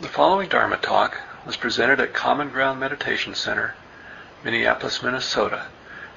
[0.00, 3.74] The following Dharma talk was presented at Common Ground Meditation Center,
[4.42, 5.66] Minneapolis, Minnesota,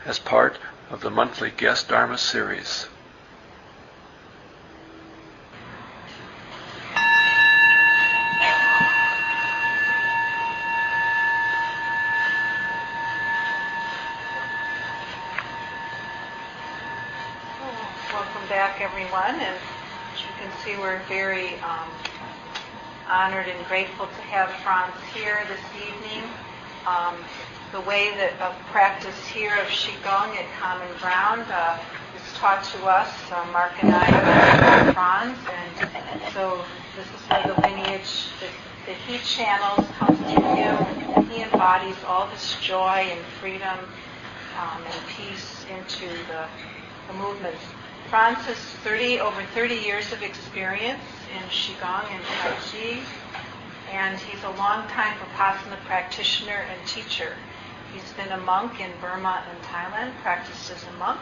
[0.05, 0.57] as part
[0.89, 2.87] of the monthly Guest Dharma series.
[18.13, 19.41] Welcome back, everyone.
[19.41, 19.57] And
[20.13, 21.89] as you can see, we're very um,
[23.13, 26.27] honored and grateful to have Franz here this evening.
[26.87, 27.13] Um,
[27.71, 31.77] the way that of practice here of Qigong at Common Ground uh,
[32.17, 35.37] is taught to us, uh, Mark and I, Franz.
[35.45, 36.65] And so
[36.97, 38.49] this is where the lineage that,
[38.87, 41.29] that he channels comes to him.
[41.29, 43.77] He embodies all this joy and freedom
[44.57, 46.47] um, and peace into the,
[47.07, 47.61] the movements.
[48.09, 51.01] Franz has 30, over 30 years of experience
[51.33, 52.99] in Qigong and Tai Chi,
[53.91, 57.33] and he's a long-time Vipassana practitioner and teacher.
[57.93, 61.19] He's been a monk in Burma and Thailand, practiced as a monk.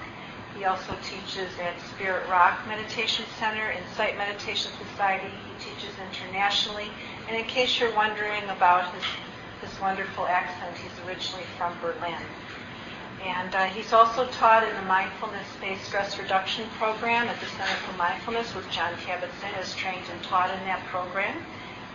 [0.55, 5.31] He also teaches at Spirit Rock Meditation Center, Insight Meditation Society.
[5.47, 6.87] He teaches internationally.
[7.27, 9.03] And in case you're wondering about his,
[9.61, 12.19] his wonderful accent, he's originally from Berlin.
[13.25, 17.95] And uh, he's also taught in the mindfulness-based stress reduction program at the Center for
[17.97, 21.37] Mindfulness with Jon Kabat-Zinn is trained and taught in that program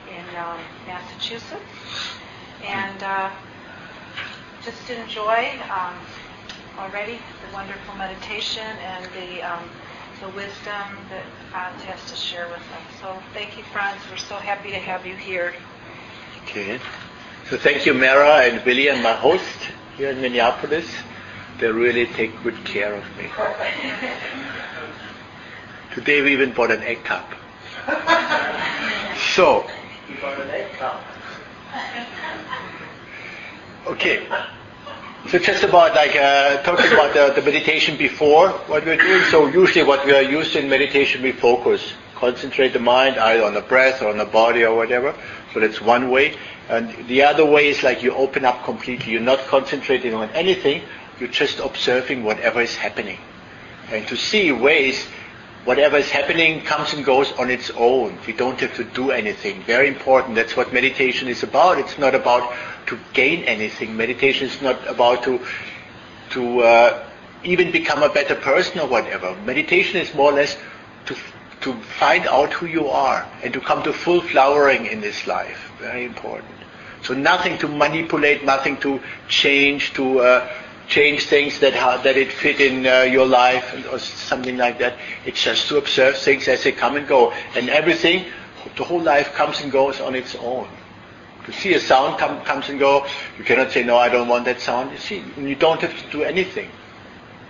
[0.08, 1.62] in um, Massachusetts.
[2.64, 3.30] And uh,
[4.64, 5.94] just enjoy um,
[6.78, 9.68] already the wonderful meditation and the, um,
[10.20, 13.00] the wisdom that Franz has to share with us.
[13.00, 14.00] So thank you, Franz.
[14.10, 15.54] We're so happy to have you here.
[16.44, 16.78] Okay.
[17.50, 20.86] So thank you, Mara and Billy and my host here in Minneapolis.
[21.58, 23.30] They really take good care of me.
[25.94, 27.32] Today we even bought an egg cup.
[29.34, 29.66] So.
[33.86, 34.26] Okay.
[35.28, 39.22] So just about like uh, talking about the, the meditation before what we're doing.
[39.30, 43.54] So usually what we are used in meditation, we focus, concentrate the mind either on
[43.54, 45.14] the breath or on the body or whatever.
[45.54, 46.36] So that's one way.
[46.68, 49.12] And the other way is like you open up completely.
[49.12, 50.82] You're not concentrating on anything.
[51.18, 53.18] You're just observing whatever is happening.
[53.90, 55.06] And to see ways
[55.64, 58.16] whatever is happening comes and goes on its own.
[58.26, 59.62] We don't have to do anything.
[59.62, 60.36] Very important.
[60.36, 61.78] That's what meditation is about.
[61.78, 62.54] It's not about
[62.86, 63.96] to gain anything.
[63.96, 65.40] Meditation is not about to
[66.30, 67.04] to uh,
[67.44, 69.34] even become a better person or whatever.
[69.44, 70.56] Meditation is more or less
[71.06, 71.16] to
[71.62, 75.72] to find out who you are and to come to full flowering in this life.
[75.80, 76.52] Very important.
[77.02, 80.48] So nothing to manipulate, nothing to change, to uh,
[80.88, 84.98] change things that ha- that it fit in uh, your life or something like that.
[85.24, 88.26] It's just to observe things as they come and go, and everything,
[88.76, 90.68] the whole life comes and goes on its own.
[91.46, 93.06] To see a sound come, comes and go,
[93.38, 94.90] you cannot say no, I don't want that sound.
[94.90, 96.68] You see, you don't have to do anything.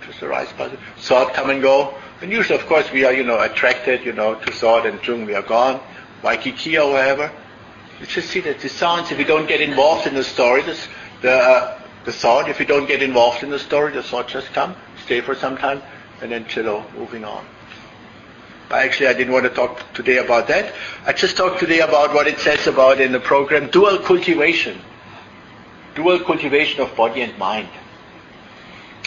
[0.05, 0.49] Just arise,
[0.97, 1.95] thought come and go.
[2.21, 5.25] And usually, of course, we are you know attracted you know to thought, and soon
[5.25, 5.79] we are gone,
[6.23, 7.31] Waikiki or wherever.
[7.99, 9.11] You just see that the sounds.
[9.11, 10.87] If we don't get involved in the story, this,
[11.21, 14.53] the uh, the thought, if you don't get involved in the story, the thought just
[14.53, 14.73] come,
[15.03, 15.81] stay for some time,
[16.21, 17.45] and then chill moving on.
[18.69, 20.73] But actually, I didn't want to talk today about that.
[21.05, 24.79] I just talked today about what it says about in the program, dual cultivation.
[25.95, 27.67] Dual cultivation of body and mind.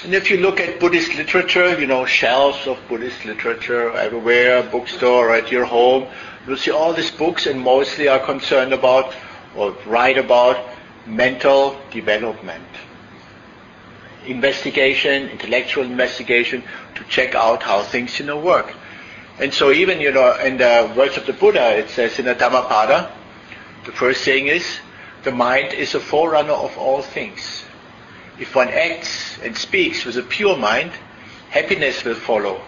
[0.04, 5.30] And if you look at Buddhist literature, you know, shelves of Buddhist literature everywhere, bookstore,
[5.30, 6.06] or at your home,
[6.46, 9.14] you'll see all these books and mostly are concerned about
[9.56, 10.68] or write about
[11.06, 12.66] mental development
[14.26, 16.62] investigation, intellectual investigation,
[16.94, 18.74] to check out how things, you know, work.
[19.38, 22.34] And so even, you know, in the words of the Buddha, it says in the
[22.34, 23.10] Dhammapada,
[23.86, 24.80] the first thing is,
[25.22, 27.64] the mind is a forerunner of all things.
[28.38, 30.92] If one acts and speaks with a pure mind,
[31.50, 32.60] happiness will follow.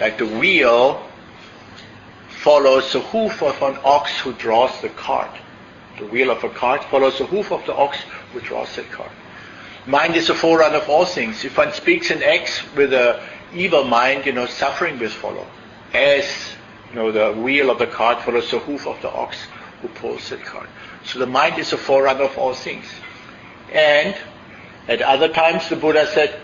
[0.00, 1.06] Like the wheel
[2.42, 5.30] follows the hoof of an ox who draws the cart.
[5.98, 7.98] The wheel of a cart follows the hoof of the ox
[8.32, 9.12] who draws the cart.
[9.86, 11.44] Mind is a forerunner of all things.
[11.44, 13.20] If one speaks and acts with an
[13.54, 15.46] evil mind, you know, suffering will follow.
[15.92, 16.54] As,
[16.90, 19.36] you know, the wheel of the cart follows the hoof of the ox
[19.80, 20.68] who pulls that cart.
[21.04, 22.86] So the mind is a forerunner of all things.
[23.72, 24.16] And
[24.86, 26.38] at other times the Buddha said,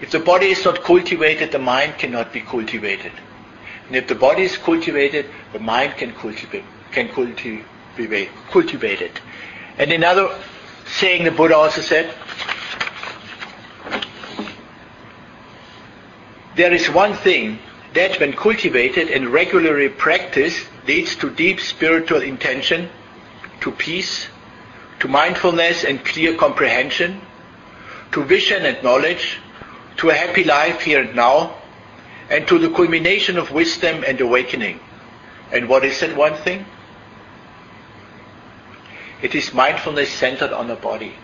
[0.00, 3.12] if the body is not cultivated, the mind cannot be cultivated.
[3.86, 9.20] And if the body is cultivated, the mind can cultivate, can cultivate, cultivate it.
[9.78, 10.36] And another
[10.86, 12.14] saying the Buddha also said,
[16.54, 17.58] There is one thing
[17.94, 22.90] that when cultivated and regularly practiced leads to deep spiritual intention,
[23.60, 24.28] to peace,
[25.00, 27.20] to mindfulness and clear comprehension,
[28.12, 29.38] to vision and knowledge,
[29.96, 31.54] to a happy life here and now,
[32.30, 34.80] and to the culmination of wisdom and awakening.
[35.50, 36.64] And what is that one thing?
[39.22, 41.14] It is mindfulness centered on the body.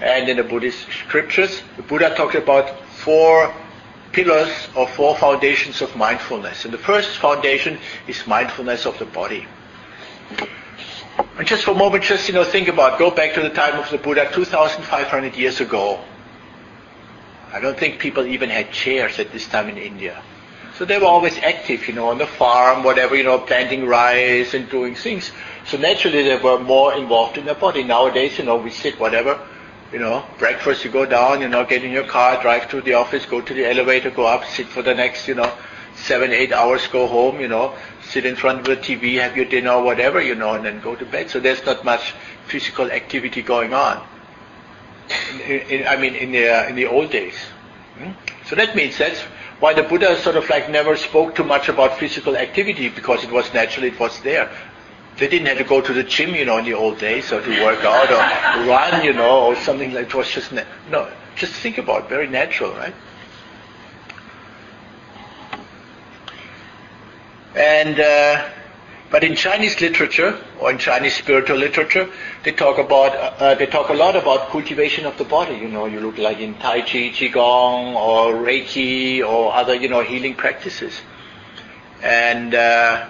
[0.00, 3.54] And in the Buddhist scriptures, the Buddha talked about four
[4.12, 6.64] pillars or four foundations of mindfulness.
[6.64, 9.46] And the first foundation is mindfulness of the body.
[11.38, 13.78] And just for a moment, just you know, think about, go back to the time
[13.78, 16.00] of the Buddha 2,500 years ago.
[17.52, 20.22] I don't think people even had chairs at this time in India.
[20.78, 24.52] So they were always active, you know, on the farm, whatever, you know, planting rice
[24.52, 25.30] and doing things.
[25.66, 27.82] So naturally they were more involved in their body.
[27.82, 29.40] Nowadays, you know, we sit whatever,
[29.92, 32.94] you know, breakfast, you go down, you know, get in your car, drive to the
[32.94, 35.52] office, go to the elevator, go up, sit for the next, you know,
[35.94, 39.46] seven, eight hours, go home, you know, sit in front of the TV, have your
[39.46, 41.30] dinner whatever, you know, and then go to bed.
[41.30, 42.14] So there's not much
[42.46, 44.06] physical activity going on.
[45.46, 47.36] In, in, I mean, in the, uh, in the old days.
[47.98, 48.10] Hmm?
[48.46, 49.20] So that means that's
[49.60, 53.30] why the Buddha sort of like never spoke too much about physical activity because it
[53.30, 54.50] was naturally, it was there.
[55.18, 57.40] They didn't have to go to the gym, you know, in the old days or
[57.40, 61.08] to work out or run, you know, or something like it was just, na- no,
[61.36, 62.94] just think about it, very natural, right?
[67.54, 68.50] And, uh,
[69.10, 72.08] but in Chinese literature or in Chinese spiritual literature,
[72.42, 75.54] they talk about uh, they talk a lot about cultivation of the body.
[75.54, 80.00] You know, you look like in Tai Chi, Qigong, or Reiki, or other you know
[80.00, 81.00] healing practices.
[82.02, 83.06] And uh,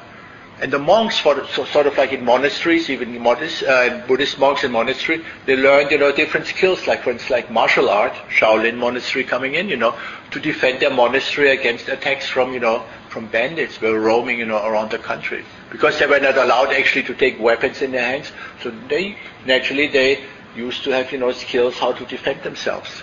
[0.59, 4.65] and the monks, for, so, sort of like in monasteries, even modest, uh, Buddhist monks
[4.65, 8.77] in monastery, they learned you know different skills, like for instance, like martial art, Shaolin
[8.77, 9.95] monastery coming in, you know,
[10.31, 14.47] to defend their monastery against attacks from you know from bandits who were roaming, you
[14.47, 18.05] know, around the country because they were not allowed actually to take weapons in their
[18.05, 18.33] hands.
[18.63, 20.25] So they naturally they
[20.55, 23.03] used to have, you know, skills how to defend themselves.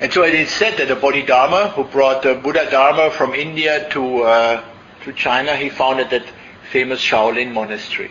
[0.00, 3.88] And so it is said that the Bodhidharma, who brought the Buddha Dharma from India
[3.90, 4.64] to uh,
[5.04, 6.24] to China, he founded that
[6.70, 8.10] famous Shaolin monastery.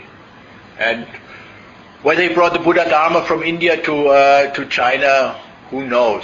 [0.78, 1.08] And
[2.02, 5.40] whether they brought the Buddha Dharma from India to uh, to China,
[5.70, 6.24] who knows?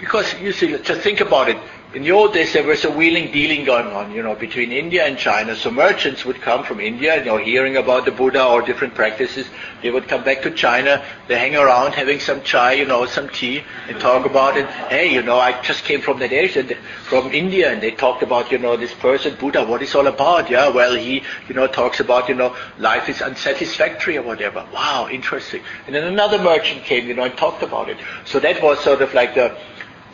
[0.00, 1.58] Because you see, just think about it
[1.94, 5.04] in the old days there was a wheeling dealing going on, you know, between India
[5.04, 5.54] and China.
[5.54, 9.46] So merchants would come from India, you know, hearing about the Buddha or different practices.
[9.80, 11.04] They would come back to China.
[11.28, 14.66] They hang around having some chai, you know, some tea, and talk about it.
[14.90, 18.50] Hey, you know, I just came from that area, from India, and they talked about,
[18.50, 19.64] you know, this person Buddha.
[19.64, 20.50] What is all about?
[20.50, 24.66] Yeah, well, he, you know, talks about, you know, life is unsatisfactory or whatever.
[24.72, 25.62] Wow, interesting.
[25.86, 27.98] And then another merchant came, you know, and talked about it.
[28.24, 29.56] So that was sort of like the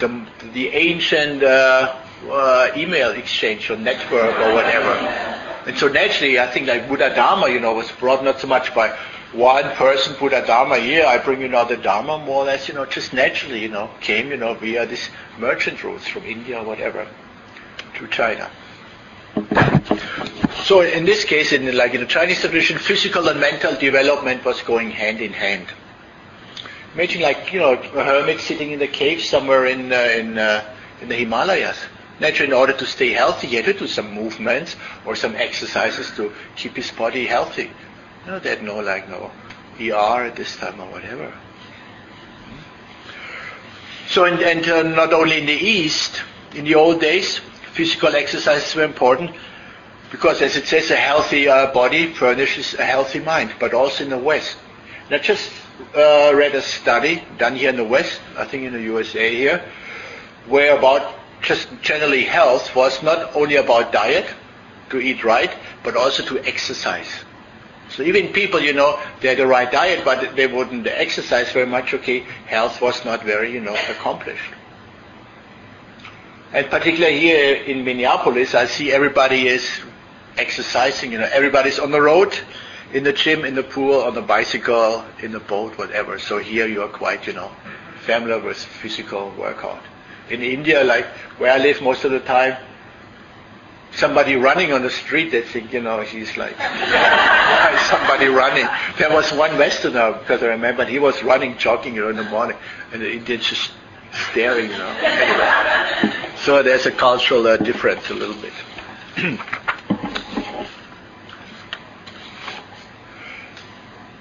[0.00, 1.96] the, the ancient uh,
[2.28, 4.92] uh, email exchange or network or whatever.
[5.66, 8.74] And so naturally, I think like Buddha Dharma, you know, was brought not so much
[8.74, 8.96] by
[9.32, 12.74] one person, Buddha Dharma, here, I bring you now the Dharma, more or less, you
[12.74, 15.08] know, just naturally, you know, came, you know, via this
[15.38, 17.06] merchant routes from India or whatever
[17.94, 18.50] to China.
[20.64, 24.60] So in this case, in like in the Chinese tradition, physical and mental development was
[24.62, 25.66] going hand in hand.
[26.94, 30.64] Imagine like, you know, a hermit sitting in a cave somewhere in, uh, in, uh,
[31.00, 31.78] in the Himalayas.
[32.18, 36.10] Naturally, in order to stay healthy, he had to do some movements or some exercises
[36.16, 37.70] to keep his body healthy.
[38.24, 39.30] You know, they had no, like, no
[39.80, 41.32] ER at this time or whatever.
[44.08, 46.22] So, and, and uh, not only in the East,
[46.54, 47.38] in the old days,
[47.72, 49.30] physical exercises were important
[50.10, 54.10] because, as it says, a healthy uh, body furnishes a healthy mind, but also in
[54.10, 54.56] the West.
[55.08, 55.50] Not just
[55.94, 59.64] uh, read a study done here in the West, I think in the USA here,
[60.46, 64.26] where about just generally health was not only about diet,
[64.90, 65.50] to eat right,
[65.82, 67.08] but also to exercise.
[67.88, 71.66] So even people, you know, they had the right diet, but they wouldn't exercise very
[71.66, 74.52] much, okay, health was not very, you know, accomplished.
[76.52, 79.68] And particularly here in Minneapolis, I see everybody is
[80.36, 82.36] exercising, you know, everybody's on the road,
[82.92, 86.18] in the gym, in the pool, on the bicycle, in the boat, whatever.
[86.18, 87.50] So here you are quite, you know,
[88.04, 89.82] familiar with physical workout.
[90.28, 91.06] In India, like
[91.38, 92.56] where I live most of the time,
[93.92, 96.56] somebody running on the street, they think, you know, he's like,
[97.90, 98.66] somebody running?
[98.98, 102.24] There was one Westerner, because I remember, he was running, jogging, you know, in the
[102.24, 102.56] morning,
[102.92, 103.72] and the Indians just
[104.30, 104.96] staring, you know.
[105.02, 106.14] Anyway.
[106.38, 108.52] So there's a cultural uh, difference a little bit.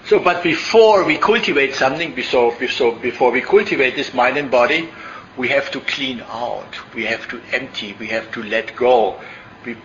[0.10, 4.90] So, but before we cultivate something, so, so before we cultivate this mind and body,
[5.38, 9.20] we have to clean out, we have to empty, we have to let go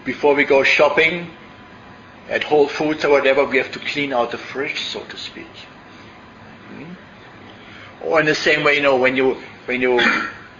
[0.05, 1.31] before we go shopping
[2.29, 5.55] at Whole Foods or whatever, we have to clean out the fridge, so to speak.
[6.69, 6.95] Hmm?
[8.03, 9.35] Or in the same way, you know, when you
[9.67, 10.01] when you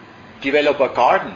[0.43, 1.35] develop a garden,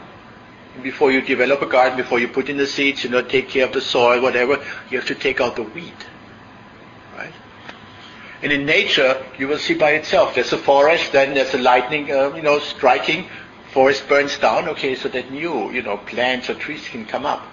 [0.83, 3.65] before you develop a garden, before you put in the seeds, you know, take care
[3.65, 5.95] of the soil, whatever, you have to take out the weed.
[8.41, 10.35] And in nature, you will see by itself.
[10.35, 13.27] There's a forest, then there's a lightning, uh, you know, striking.
[13.73, 17.45] Forest burns down, okay, so that new, you know, plants or trees can come up.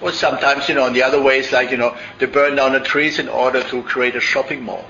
[0.00, 2.80] Or sometimes, you know, in the other ways, like, you know, they burn down the
[2.80, 4.84] trees in order to create a shopping mall.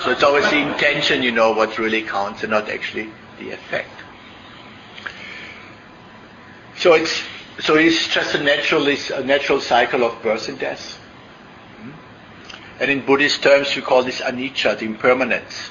[0.00, 3.90] So it's always the intention, you know, what really counts and not actually the effect.
[6.76, 7.22] So it's
[7.60, 10.98] so it's just a natural a natural cycle of birth and death.
[12.80, 15.70] And in Buddhist terms, we call this anicca, the impermanence.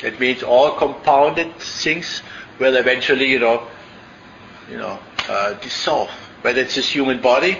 [0.00, 2.22] That means all compounded things
[2.58, 3.66] will eventually, you know,
[4.70, 6.10] you know, uh, dissolve.
[6.42, 7.58] Whether it's this human body,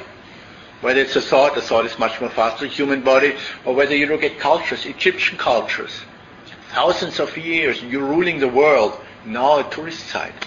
[0.80, 4.06] whether it's a thought, the thought is much more faster, human body, or whether you
[4.06, 6.02] look at cultures, Egyptian cultures,
[6.73, 10.47] thousands of years, you're ruling the world, now a tourist site.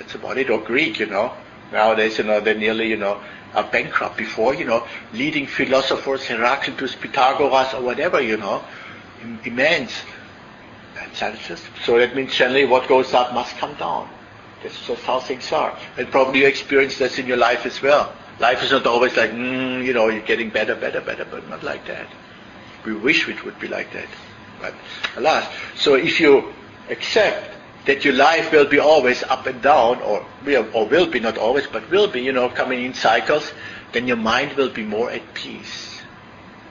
[0.00, 1.32] It's about it, or Greek, you know.
[1.70, 3.22] Nowadays, you know, they're nearly, you know,
[3.54, 4.16] are bankrupt.
[4.16, 8.64] Before, you know, leading philosophers, Heraclitus, Pythagoras, or whatever, you know,
[9.44, 9.92] immense.
[11.84, 14.08] So that means generally what goes up must come down.
[14.62, 15.76] That's just how things are.
[15.98, 18.14] And probably you experience this in your life as well.
[18.38, 21.62] Life is not always like, mm, you know, you're getting better, better, better, but not
[21.62, 22.06] like that.
[22.84, 24.08] We wish it would be like that.
[24.60, 24.74] But
[25.16, 25.46] alas.
[25.76, 26.52] So if you
[26.88, 27.51] accept
[27.86, 31.36] that your life will be always up and down, or will, or will be, not
[31.36, 33.52] always, but will be, you know, coming in cycles,
[33.92, 36.00] then your mind will be more at peace.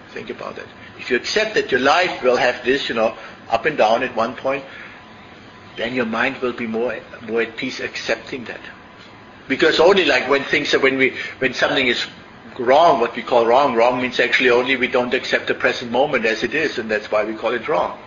[0.09, 0.67] Think about it.
[0.99, 3.15] If you accept that your life will have this, you know,
[3.49, 4.63] up and down at one point,
[5.75, 8.61] then your mind will be more, more at peace accepting that.
[9.47, 12.05] Because only like when things are, when we, when something is
[12.57, 16.25] wrong, what we call wrong, wrong means actually only we don't accept the present moment
[16.25, 17.99] as it is, and that's why we call it wrong.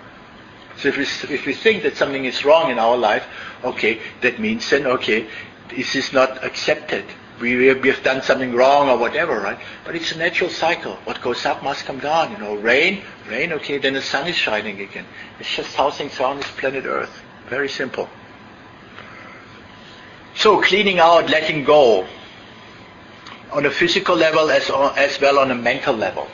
[0.79, 3.27] So if we, if we think that something is wrong in our life,
[3.63, 5.27] okay, that means then, okay,
[5.69, 7.05] this is not accepted.
[7.41, 9.59] We, we have done something wrong or whatever, right?
[9.85, 10.95] But it's a natural cycle.
[11.05, 12.33] What goes up must come down.
[12.33, 15.07] You know, rain, rain, okay, then the sun is shining again.
[15.41, 17.23] It's just how things are on this planet Earth.
[17.49, 18.09] Very simple.
[20.37, 22.07] So cleaning out, letting go,
[23.53, 26.29] on a physical level as, as well on a mental level.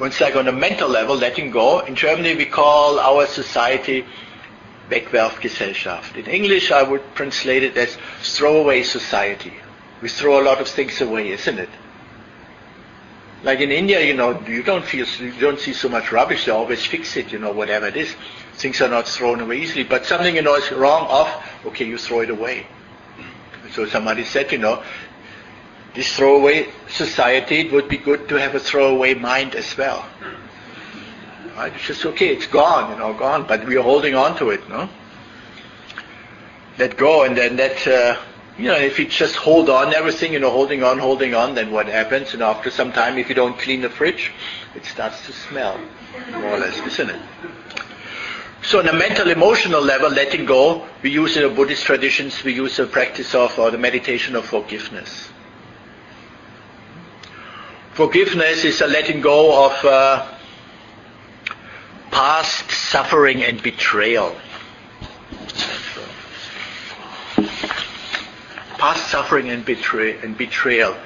[0.00, 1.80] Instance, like on a mental level, letting go.
[1.80, 4.04] In Germany, we call our society
[4.90, 6.16] Wegwerfgesellschaft.
[6.16, 9.54] In English, I would translate it as throwaway society.
[10.02, 11.68] We throw a lot of things away, isn't it?
[13.44, 16.46] Like in India, you know, you don't feel, you don't see so much rubbish.
[16.46, 18.14] They always fix it, you know, whatever it is.
[18.54, 19.84] Things are not thrown away easily.
[19.84, 21.30] But something, you know, is wrong off,
[21.66, 22.66] okay, you throw it away.
[23.72, 24.82] So somebody said, you know,
[25.94, 30.04] this throwaway society, it would be good to have a throwaway mind as well.
[31.56, 31.72] Right?
[31.72, 34.68] It's just okay, it's gone, you know, gone, but we are holding on to it,
[34.68, 34.88] no?
[36.78, 38.20] Let go, and then that, uh,
[38.58, 41.70] you know, if you just hold on everything, you know, holding on, holding on, then
[41.70, 42.34] what happens?
[42.34, 44.32] And after some time, if you don't clean the fridge,
[44.74, 45.78] it starts to smell,
[46.32, 47.22] more or less, isn't it?
[48.62, 52.54] So on a mental, emotional level, letting go, we use in the Buddhist traditions, we
[52.54, 55.28] use the practice of, or the meditation of forgiveness.
[57.94, 60.26] Forgiveness is a letting go of uh,
[62.10, 64.34] past suffering and betrayal.
[68.78, 70.96] Past suffering and, betray- and betrayal.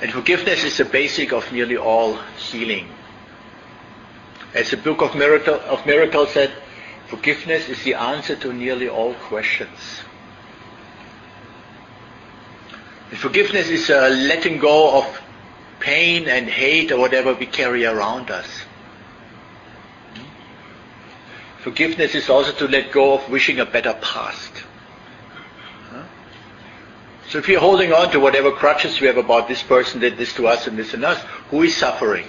[0.00, 2.88] And forgiveness is the basic of nearly all healing.
[4.54, 6.52] As the Book of, Miracle, of Miracles said,
[7.08, 10.00] forgiveness is the answer to nearly all questions.
[13.10, 15.21] And forgiveness is a letting go of
[15.82, 18.46] pain and hate or whatever we carry around us.
[21.58, 24.62] Forgiveness is also to let go of wishing a better past.
[27.28, 30.34] So if you're holding on to whatever crutches we have about this person did this
[30.34, 31.20] to us and this and us,
[31.50, 32.26] who is suffering?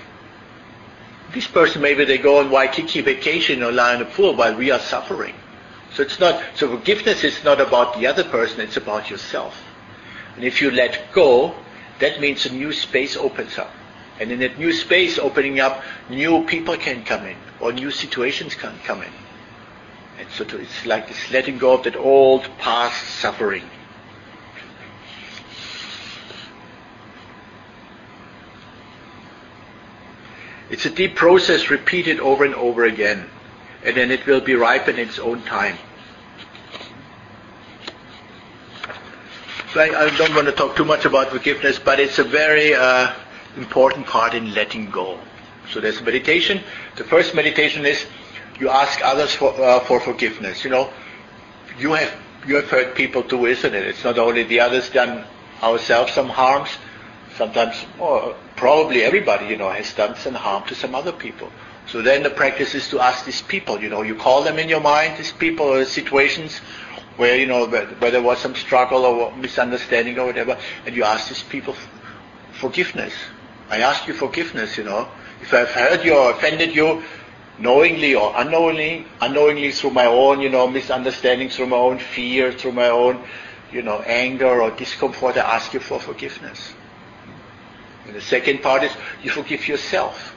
[1.33, 4.71] This person maybe they go on Waikiki vacation or lie in the pool while we
[4.71, 5.35] are suffering.
[5.93, 9.61] So it's not so forgiveness is not about the other person, it's about yourself.
[10.35, 11.53] And if you let go,
[11.99, 13.71] that means a new space opens up.
[14.19, 18.55] And in that new space opening up, new people can come in, or new situations
[18.55, 19.11] can come in.
[20.19, 23.63] And so to, it's like this letting go of that old past suffering.
[30.69, 33.29] It's a deep process repeated over and over again.
[33.83, 35.77] And then it will be ripe in its own time.
[39.73, 42.75] So I, I, don't want to talk too much about forgiveness, but it's a very
[42.75, 43.11] uh,
[43.57, 45.17] important part in letting go.
[45.71, 46.61] So there's meditation.
[46.95, 48.05] The first meditation is
[48.59, 50.63] you ask others for, uh, for forgiveness.
[50.63, 50.93] You know,
[51.79, 52.13] you have
[52.45, 53.87] you have heard people too, isn't it?
[53.87, 55.25] It's not only the others done
[55.63, 56.69] ourselves some harms.
[57.35, 61.51] Sometimes, or probably everybody, you know, has done some harm to some other people.
[61.87, 63.81] So then the practice is to ask these people.
[63.81, 66.61] You know, you call them in your mind, these people or situations
[67.17, 71.29] where you know where there was some struggle or misunderstanding or whatever, and you ask
[71.29, 71.75] these people
[72.53, 73.13] forgiveness.
[73.69, 74.77] I ask you forgiveness.
[74.77, 75.07] You know,
[75.41, 77.03] if I've hurt you or offended you,
[77.59, 82.71] knowingly or unknowingly, unknowingly through my own, you know, misunderstandings, through my own fear, through
[82.71, 83.23] my own,
[83.71, 86.73] you know, anger or discomfort, I ask you for forgiveness.
[88.05, 88.91] And the second part is
[89.21, 90.35] you forgive yourself.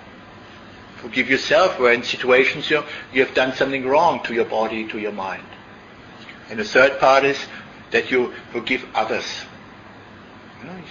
[0.97, 4.99] Forgive yourself where in situations you, you have done something wrong to your body, to
[4.99, 5.47] your mind.
[6.51, 7.39] And the third part is
[7.91, 9.25] that you forgive others.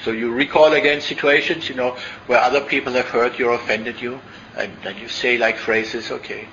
[0.03, 1.97] So you recall again situations, you know,
[2.27, 4.19] where other people have hurt you or offended you,
[4.55, 6.47] and then you say like phrases, okay,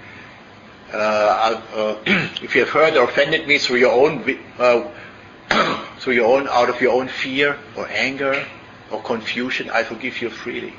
[0.92, 1.98] uh, uh,
[2.42, 4.88] if you have hurt or offended me through your own, uh,
[5.98, 8.46] through your own, out of your own fear or anger
[8.90, 10.74] or confusion, I forgive you freely.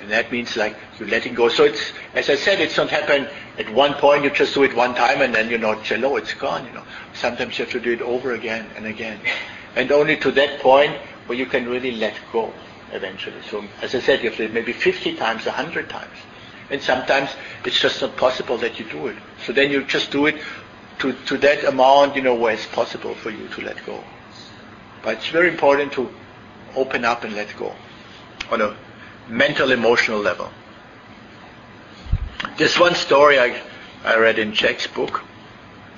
[0.00, 1.48] And that means like you're letting go.
[1.48, 4.74] So it's, as I said, it's not happen at one point, you just do it
[4.74, 6.82] one time and then you know, cello, it's gone, you know.
[7.12, 9.20] Sometimes you have to do it over again and again.
[9.76, 10.92] And only to that point
[11.26, 12.52] where you can really let go
[12.92, 13.42] eventually.
[13.50, 16.16] So as I said, you have to maybe 50 times, 100 times.
[16.70, 17.30] And sometimes
[17.64, 19.16] it's just not possible that you do it.
[19.44, 20.40] So then you just do it
[21.00, 24.02] to, to that amount, you know, where it's possible for you to let go.
[25.02, 26.08] But it's very important to
[26.76, 27.74] open up and let go
[28.50, 28.76] on a
[29.28, 30.50] mental, emotional level.
[32.56, 33.60] There's one story I,
[34.04, 35.22] I read in Jack's book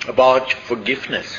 [0.08, 1.36] about forgiveness.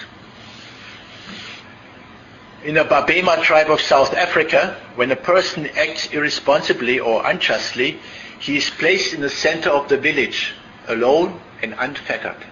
[2.63, 7.99] In the Babemba tribe of South Africa, when a person acts irresponsibly or unjustly,
[8.39, 10.53] he is placed in the center of the village,
[10.88, 12.45] alone and unfettered.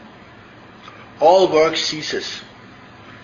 [1.19, 2.41] All work ceases,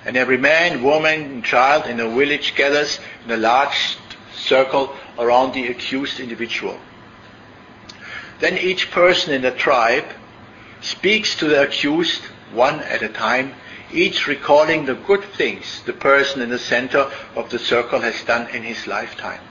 [0.05, 3.97] and every man, woman, and child in the village gathers in a large
[4.35, 6.77] circle around the accused individual.
[8.41, 10.05] Then each person in the tribe
[10.81, 13.53] speaks to the accused one at a time
[13.93, 18.47] each recalling the good things the person in the center of the circle has done
[18.49, 19.41] in his lifetime.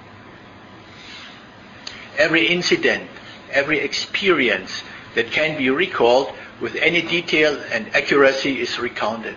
[2.18, 3.08] Every incident,
[3.50, 4.82] every experience
[5.14, 9.36] that can be recalled with any detail and accuracy is recounted.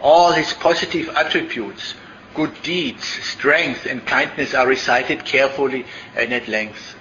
[0.00, 1.94] All his positive attributes,
[2.34, 6.95] good deeds, strength, and kindness are recited carefully and at length.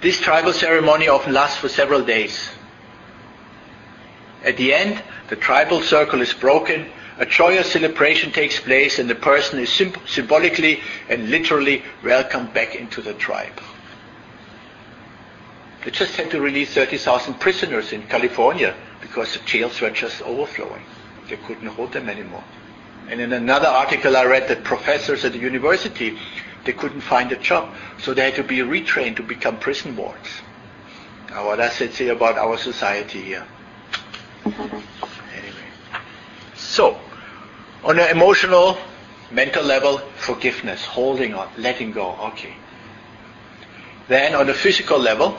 [0.00, 2.50] This tribal ceremony often lasts for several days.
[4.44, 6.86] At the end, the tribal circle is broken,
[7.18, 9.72] a joyous celebration takes place, and the person is
[10.06, 13.60] symbolically and literally welcomed back into the tribe.
[15.84, 20.82] They just had to release 30,000 prisoners in California because the jails were just overflowing.
[21.28, 22.44] They couldn't hold them anymore.
[23.08, 26.18] And in another article I read that professors at the university,
[26.68, 30.28] they couldn't find a job, so they had to be retrained to become prison wards.
[31.30, 33.46] Now what does it say about our society here?
[34.44, 35.68] Anyway.
[36.54, 37.00] So,
[37.84, 38.76] on an emotional,
[39.30, 42.52] mental level, forgiveness, holding on, letting go, okay.
[44.08, 45.38] Then on a physical level,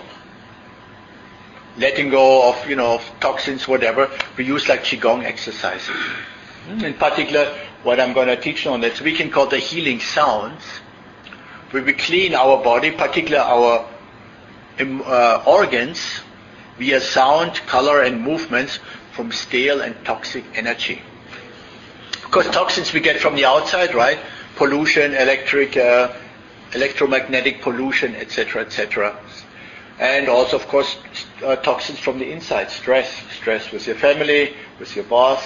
[1.78, 5.96] letting go of, you know, of toxins, whatever, we use like Qigong exercises.
[6.68, 6.84] Mm.
[6.84, 10.00] In particular, what I'm going to teach you on that we can call the healing
[10.00, 10.64] sounds,
[11.74, 13.86] we clean our body, particularly our
[14.80, 16.22] uh, organs,
[16.78, 18.80] via sound, color, and movements
[19.12, 21.02] from stale and toxic energy.
[22.24, 24.20] Because toxins we get from the outside, right?
[24.56, 26.14] Pollution, electric, uh,
[26.74, 29.18] electromagnetic pollution, etc., etc.
[30.00, 30.98] And also, of course,
[31.44, 35.44] uh, toxins from the inside, stress, stress with your family, with your boss,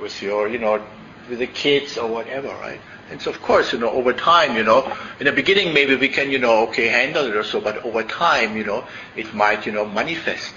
[0.00, 0.84] with your, you know,
[1.28, 2.80] with the kids or whatever, right?
[3.10, 6.08] And so, of course, you know, over time, you know, in the beginning maybe we
[6.08, 9.64] can, you know, okay, handle it or so, but over time, you know, it might,
[9.64, 10.52] you know, manifest.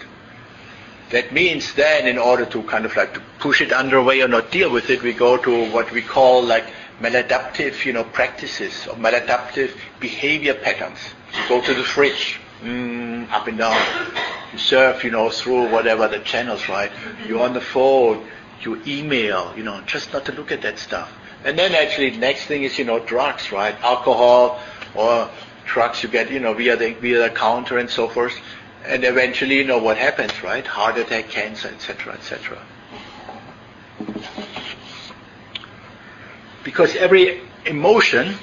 [1.11, 4.51] That means then in order to kind of like to push it underway or not
[4.51, 6.65] deal with it, we go to what we call like
[7.01, 10.99] maladaptive, you know, practices or maladaptive behavior patterns.
[11.33, 13.81] You go to the fridge, mm, up and down.
[14.53, 16.91] You surf, you know, through whatever the channels, right?
[17.25, 18.25] You're on the phone,
[18.61, 21.11] you email, you know, just not to look at that stuff.
[21.43, 23.75] And then actually next thing is, you know, drugs, right?
[23.81, 24.59] Alcohol
[24.95, 25.29] or
[25.65, 28.37] drugs you get, you know, via the, via the counter and so forth
[28.85, 30.65] and eventually you know what happens, right?
[30.65, 32.57] Heart attack, cancer, etc., etc.
[36.63, 38.35] because every emotion,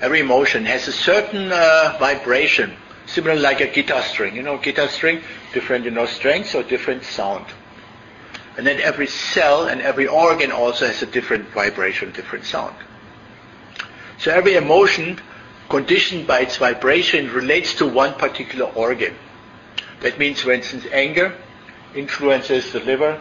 [0.00, 2.74] every emotion has a certain uh, vibration,
[3.06, 4.34] similar like a guitar string.
[4.34, 7.46] You know, guitar string, different, you know, strengths or different sound.
[8.60, 12.76] And then every cell and every organ also has a different vibration, different sound.
[14.18, 15.18] So every emotion
[15.70, 19.14] conditioned by its vibration relates to one particular organ.
[20.02, 21.34] That means, for instance, anger
[21.94, 23.18] influences the liver,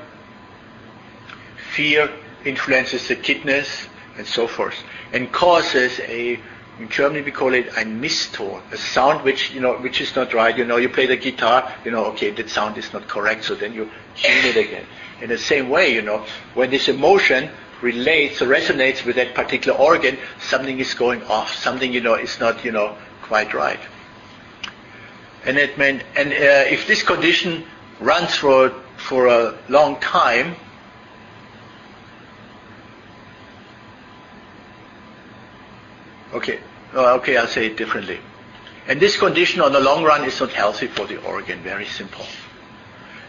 [1.73, 2.09] fear
[2.43, 4.75] influences the kidneys, and so forth,
[5.13, 6.37] and causes a
[6.79, 10.33] in Germany we call it ein Misston, a sound which you know which is not
[10.33, 10.57] right.
[10.57, 13.55] You know, you play the guitar, you know, okay, that sound is not correct, so
[13.55, 14.85] then you tune it again.
[15.21, 17.49] In the same way, you know, when this emotion
[17.81, 21.53] relates or resonates with that particular organ, something is going off.
[21.55, 23.79] Something you know is not you know quite right.
[25.45, 27.65] And it meant, and uh, if this condition
[27.99, 30.55] runs for for a long time,
[36.33, 36.59] okay,
[36.93, 38.19] oh, okay, I'll say it differently.
[38.87, 41.61] And this condition on the long run is not healthy for the organ.
[41.61, 42.25] Very simple.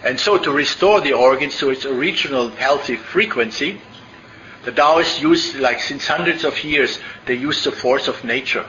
[0.03, 3.81] And so to restore the organs to its original healthy frequency,
[4.65, 8.67] the Taoists use, like since hundreds of years, they use the force of nature,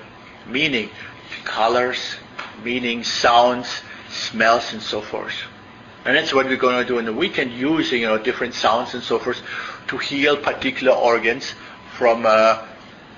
[0.47, 0.89] meaning
[1.43, 2.15] colors,
[2.63, 5.33] meaning sounds, smells, and so forth.
[6.05, 8.93] And that's what we're going to do in the weekend, using you know different sounds
[8.93, 9.41] and so forth
[9.87, 11.53] to heal particular organs
[11.97, 12.65] from uh,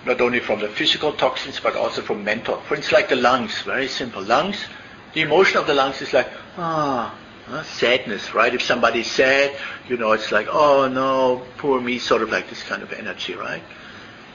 [0.06, 2.58] not only from the physical toxins but also from mental.
[2.62, 4.22] For instance, like the lungs, very simple.
[4.22, 4.66] Lungs,
[5.14, 7.16] the emotion of the lungs is like ah,
[7.62, 8.54] sadness, right?
[8.54, 9.56] If somebody's sad,
[9.88, 13.36] you know, it's like, oh no, poor me, sort of like this kind of energy,
[13.36, 13.62] right?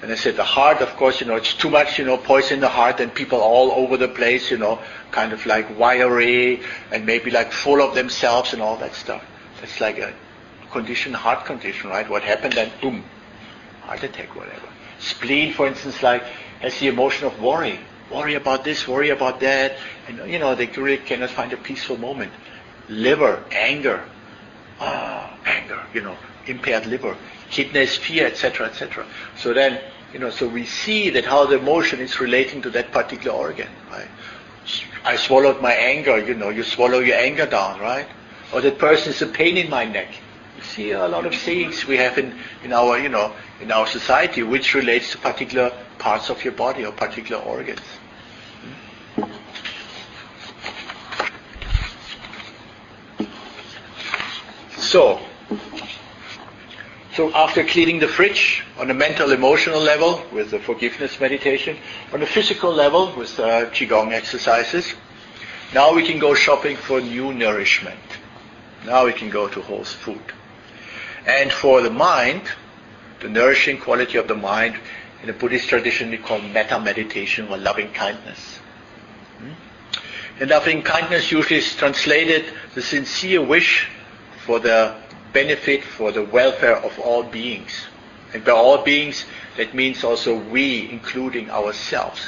[0.00, 2.60] And I said the heart, of course, you know, it's too much, you know, poison
[2.60, 4.78] the heart and people all over the place, you know,
[5.10, 6.60] kind of like wiry
[6.92, 9.24] and maybe like full of themselves and all that stuff.
[9.60, 10.14] That's like a
[10.70, 12.08] condition, heart condition, right?
[12.08, 13.02] What happened then, boom,
[13.82, 14.68] heart attack, whatever.
[15.00, 16.22] Spleen, for instance, like
[16.60, 17.80] has the emotion of worry.
[18.10, 19.76] Worry about this, worry about that.
[20.06, 22.32] And, you know, they really cannot find a peaceful moment
[22.88, 24.02] liver, anger,
[24.80, 27.16] ah, anger, you know, impaired liver,
[27.50, 29.06] kidneys, fear, etc., etc.
[29.36, 29.80] So then,
[30.12, 33.68] you know, so we see that how the emotion is relating to that particular organ,
[33.90, 34.08] right?
[35.04, 38.06] I swallowed my anger, you know, you swallow your anger down, right?
[38.52, 40.08] Or that person is a pain in my neck.
[40.56, 43.86] You see a lot of things we have in, in our, you know, in our
[43.86, 47.80] society which relates to particular parts of your body or particular organs.
[54.88, 55.20] So,
[57.14, 61.76] so after cleaning the fridge on a mental emotional level with the forgiveness meditation,
[62.10, 64.94] on a physical level with uh, qigong exercises,
[65.74, 68.00] now we can go shopping for new nourishment.
[68.86, 70.22] Now we can go to whole food.
[71.26, 72.44] And for the mind,
[73.20, 74.78] the nourishing quality of the mind,
[75.20, 78.56] in the Buddhist tradition we call metta meditation or loving kindness.
[79.36, 79.52] Hmm?
[80.40, 83.86] And loving kindness usually is translated the sincere wish
[84.48, 84.94] for the
[85.34, 87.86] benefit, for the welfare of all beings.
[88.32, 89.26] And by all beings,
[89.58, 92.22] that means also we, including ourselves.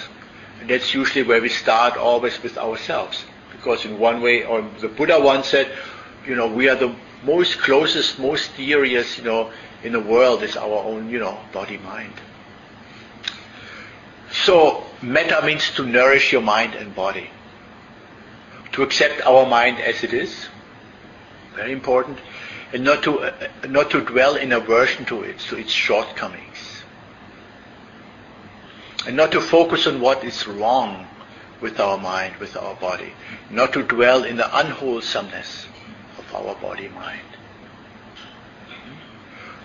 [0.60, 3.24] And that's usually where we start always with ourselves.
[3.52, 5.72] Because in one way, or the Buddha once said,
[6.26, 9.50] you know, we are the most closest, most dearest, you know,
[9.82, 12.12] in the world is our own, you know, body mind.
[14.30, 17.30] So, metta means to nourish your mind and body.
[18.72, 20.48] To accept our mind as it is,
[21.60, 22.18] very important,
[22.72, 23.32] and not to uh,
[23.68, 26.84] not to dwell in aversion to it, to its shortcomings,
[29.06, 31.06] and not to focus on what is wrong
[31.60, 33.12] with our mind, with our body,
[33.50, 35.66] not to dwell in the unwholesomeness
[36.16, 37.28] of our body mind.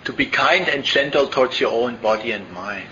[0.04, 2.90] To be kind and gentle towards your own body and mind.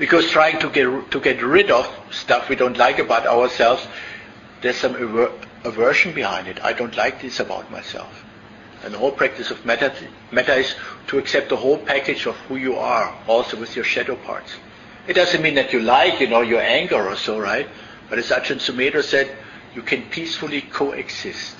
[0.00, 3.86] Because trying to get to get rid of stuff we don't like about ourselves,
[4.62, 4.96] there's some
[5.64, 6.62] aversion behind it.
[6.62, 8.24] I don't like this about myself.
[8.84, 9.92] And the whole practice of metta,
[10.30, 10.74] metta is
[11.08, 14.52] to accept the whole package of who you are, also with your shadow parts.
[15.06, 17.68] It doesn't mean that you like, you know, your anger or so, right?
[18.08, 19.36] But as Ajahn Sumedho said,
[19.74, 21.56] you can peacefully coexist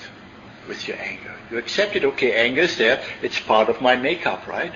[0.67, 1.33] with your anger.
[1.49, 4.73] You accept it, okay, anger is there, it's part of my makeup, right?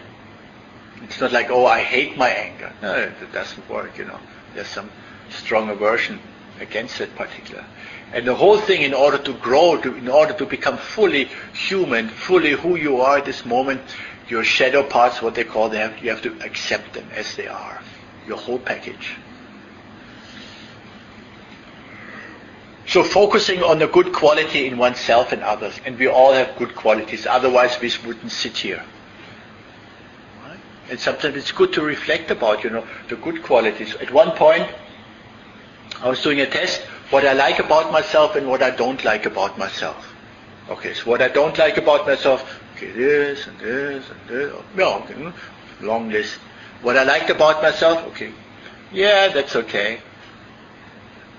[1.04, 2.72] It's not like, oh, I hate my anger.
[2.82, 4.20] No, it doesn't work, you know.
[4.54, 4.92] There's some
[5.30, 6.20] strong aversion
[6.60, 7.66] against that particular.
[8.14, 12.10] And the whole thing, in order to grow, to, in order to become fully human,
[12.10, 13.82] fully who you are at this moment,
[14.28, 17.82] your shadow parts, what they call them, you have to accept them as they are.
[18.28, 19.16] Your whole package.
[22.86, 26.76] So focusing on the good quality in oneself and others, and we all have good
[26.76, 28.84] qualities, otherwise we wouldn't sit here.
[30.90, 33.96] And sometimes it's good to reflect about, you know, the good qualities.
[33.96, 34.70] At one point,
[36.02, 39.26] I was doing a test, what I like about myself and what I don't like
[39.26, 40.14] about myself.
[40.70, 44.86] Okay, so what I don't like about myself, okay, this and this and this, yeah,
[44.86, 45.34] okay,
[45.82, 46.40] long list.
[46.82, 48.32] What I liked about myself, okay,
[48.92, 50.00] yeah, that's okay.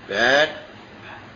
[0.07, 0.49] That,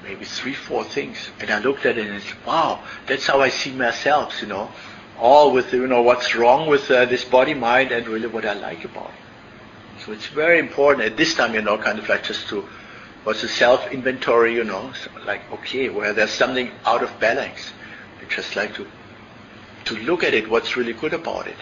[0.03, 1.17] maybe three, four things.
[1.39, 4.71] And I looked at it and wow, that's how I see myself, you know.
[5.19, 8.53] All with, you know, what's wrong with uh, this body, mind, and really what I
[8.53, 10.03] like about it.
[10.05, 12.67] So it's very important at this time, you know, kind of like just to,
[13.27, 17.73] what's a self-inventory, you know, so like, okay, where there's something out of balance.
[18.21, 18.87] I just like to,
[19.83, 21.57] to look at it, what's really good about it,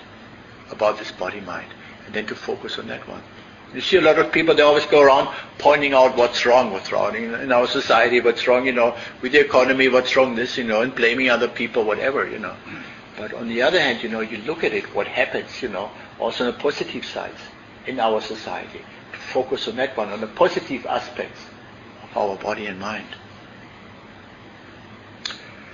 [0.70, 1.74] about this body, mind,
[2.06, 3.24] and then to focus on that one.
[3.74, 6.92] You see a lot of people, they always go around pointing out what's wrong, what's
[6.92, 10.60] wrong in, in our society, what's wrong, you know, with the economy, what's wrong this,
[10.60, 12.56] you know, and blaming other people, whatever, you know.
[13.18, 15.90] But on the other hand, you know, you look at it, what happens, you know,
[16.20, 17.42] also on the positive sides
[17.88, 18.82] in our society.
[19.14, 21.42] To focus on that one, on the positive aspects
[22.16, 23.08] our body and mind.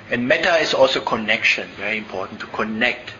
[0.10, 3.13] And metta is also connection, very important to connect.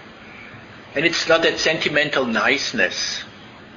[0.94, 3.24] And it's not that sentimental niceness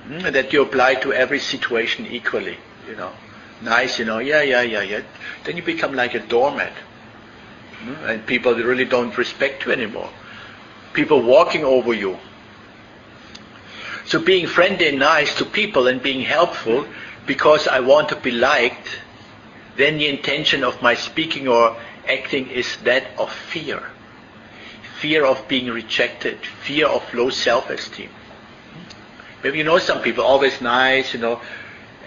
[0.08, 3.12] mm, that you apply to every situation equally, you know.
[3.62, 5.02] Nice, you know, yeah, yeah, yeah, yeah.
[5.44, 6.72] Then you become like a doormat.
[7.84, 10.10] Mm, and people really don't respect you anymore.
[10.92, 12.18] People walking over you.
[14.06, 16.86] So being friendly and nice to people and being helpful
[17.26, 18.88] because I want to be liked,
[19.76, 21.76] then the intention of my speaking or
[22.08, 23.82] acting is that of fear.
[25.00, 28.10] Fear of being rejected, fear of low self-esteem.
[29.42, 31.40] Maybe you know some people, always nice, you know,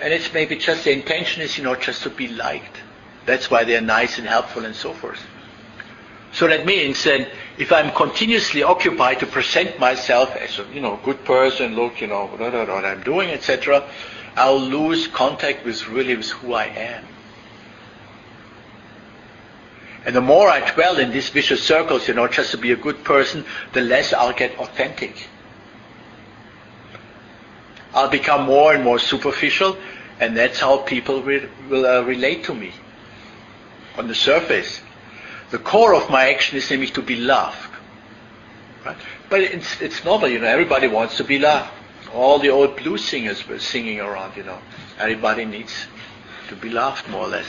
[0.01, 2.77] and it's maybe just the intention is, you know, just to be liked.
[3.25, 5.21] That's why they're nice and helpful and so forth.
[6.33, 10.99] So that means that if I'm continuously occupied to present myself as a, you know,
[11.03, 13.87] good person, look, you know, what I'm doing, etc.,
[14.35, 17.05] I'll lose contact with really with who I am.
[20.07, 22.77] And the more I dwell in these vicious circles, you know, just to be a
[22.77, 23.43] good person,
[23.73, 25.27] the less I'll get authentic.
[27.93, 29.75] I'll become more and more superficial,
[30.21, 32.71] and that's how people re- will uh, relate to me
[33.97, 34.79] on the surface.
[35.51, 37.69] The core of my action is nämlich to be loved.
[38.85, 38.95] Right?
[39.29, 41.69] But it's, it's normal, you know, everybody wants to be loved.
[42.13, 44.59] All the old blues singers were singing around, you know.
[44.99, 45.87] Everybody needs
[46.47, 47.47] to be loved, more or less.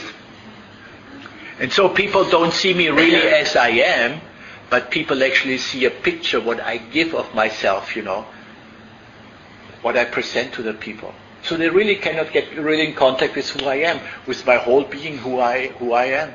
[1.59, 4.21] And so people don't see me really as I am,
[4.69, 8.25] but people actually see a picture, what I give of myself, you know,
[9.81, 11.13] what I present to the people.
[11.43, 14.83] So they really cannot get really in contact with who I am, with my whole
[14.83, 16.33] being, who I who I am.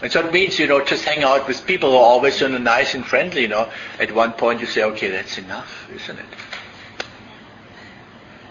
[0.00, 2.48] And so it means, you know, just hang out with people who are always you
[2.48, 3.70] know, nice and friendly, you know.
[3.98, 6.26] At one point you say, okay, that's enough, isn't it?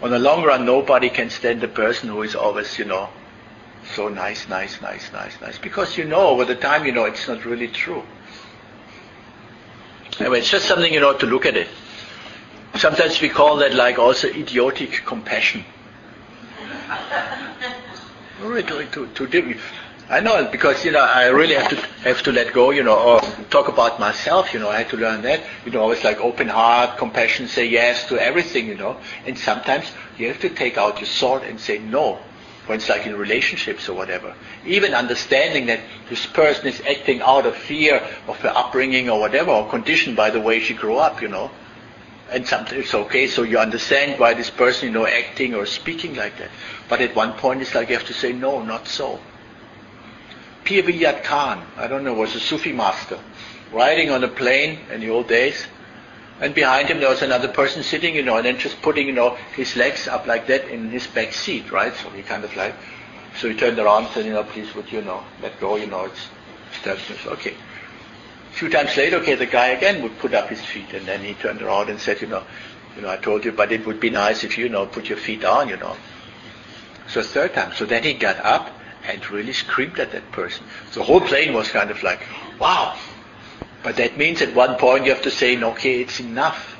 [0.01, 3.09] On the long run, nobody can stand a person who is always, you know,
[3.95, 5.57] so nice, nice, nice, nice, nice.
[5.57, 8.03] Because you know, over the time, you know, it's not really true.
[10.19, 11.67] Anyway, it's just something, you know, to look at it.
[12.75, 15.63] Sometimes we call that like also idiotic compassion.
[18.41, 19.55] to, to, to,
[20.09, 21.75] I know because you know I really have to
[22.07, 24.53] have to let go, you know, or talk about myself.
[24.53, 25.41] You know, I had to learn that.
[25.65, 28.67] You know, always like open heart, compassion, say yes to everything.
[28.67, 32.19] You know, and sometimes you have to take out your sword and say no
[32.75, 34.35] it's like in relationships or whatever.
[34.65, 39.51] Even understanding that this person is acting out of fear of her upbringing or whatever,
[39.51, 41.49] or conditioned by the way she grew up, you know.
[42.29, 46.15] And sometimes it's okay, so you understand why this person, you know, acting or speaking
[46.15, 46.51] like that.
[46.89, 49.19] But at one point it's like you have to say, no, not so.
[50.65, 50.83] Pir
[51.23, 53.17] Khan, I don't know, was a Sufi master,
[53.71, 55.65] riding on a plane in the old days,
[56.39, 59.13] and behind him there was another person sitting, you know, and then just putting, you
[59.13, 61.93] know, his legs up like that in his back seat, right?
[61.95, 62.75] So he kind of like,
[63.39, 65.87] so he turned around and said, you know, please would you know, let go, you
[65.87, 66.29] know, it's
[66.79, 67.01] steps.
[67.25, 67.55] Okay
[68.51, 71.21] A few times later, okay, the guy again would put up his feet, and then
[71.21, 72.43] he turned around and said, you know,
[72.95, 75.09] you know, I told you, but it would be nice if you, you know, put
[75.09, 75.95] your feet down, you know.
[77.07, 77.73] So third time.
[77.73, 78.71] So then he got up
[79.07, 80.65] and really screamed at that person.
[80.93, 82.21] The whole plane was kind of like,
[82.59, 82.97] wow.
[83.87, 86.75] But that means at one point you have to say, okay, it's enough.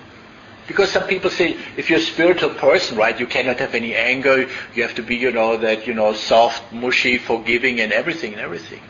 [0.68, 4.50] Because some people say, if you're a spiritual person, right, you cannot have any anger,
[4.76, 8.42] you have to be, you know, that, you know, soft, mushy, forgiving and everything and
[8.42, 8.82] everything.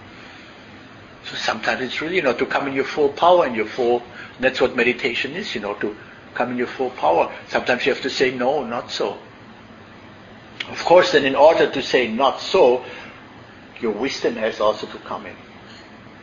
[1.25, 4.01] So sometimes it's really, you know, to come in your full power and your full,
[4.39, 5.95] that's what meditation is, you know, to
[6.34, 7.32] come in your full power.
[7.49, 9.19] Sometimes you have to say, no, not so.
[10.71, 12.84] Of course, then in order to say not so,
[13.80, 15.36] your wisdom has also to come in.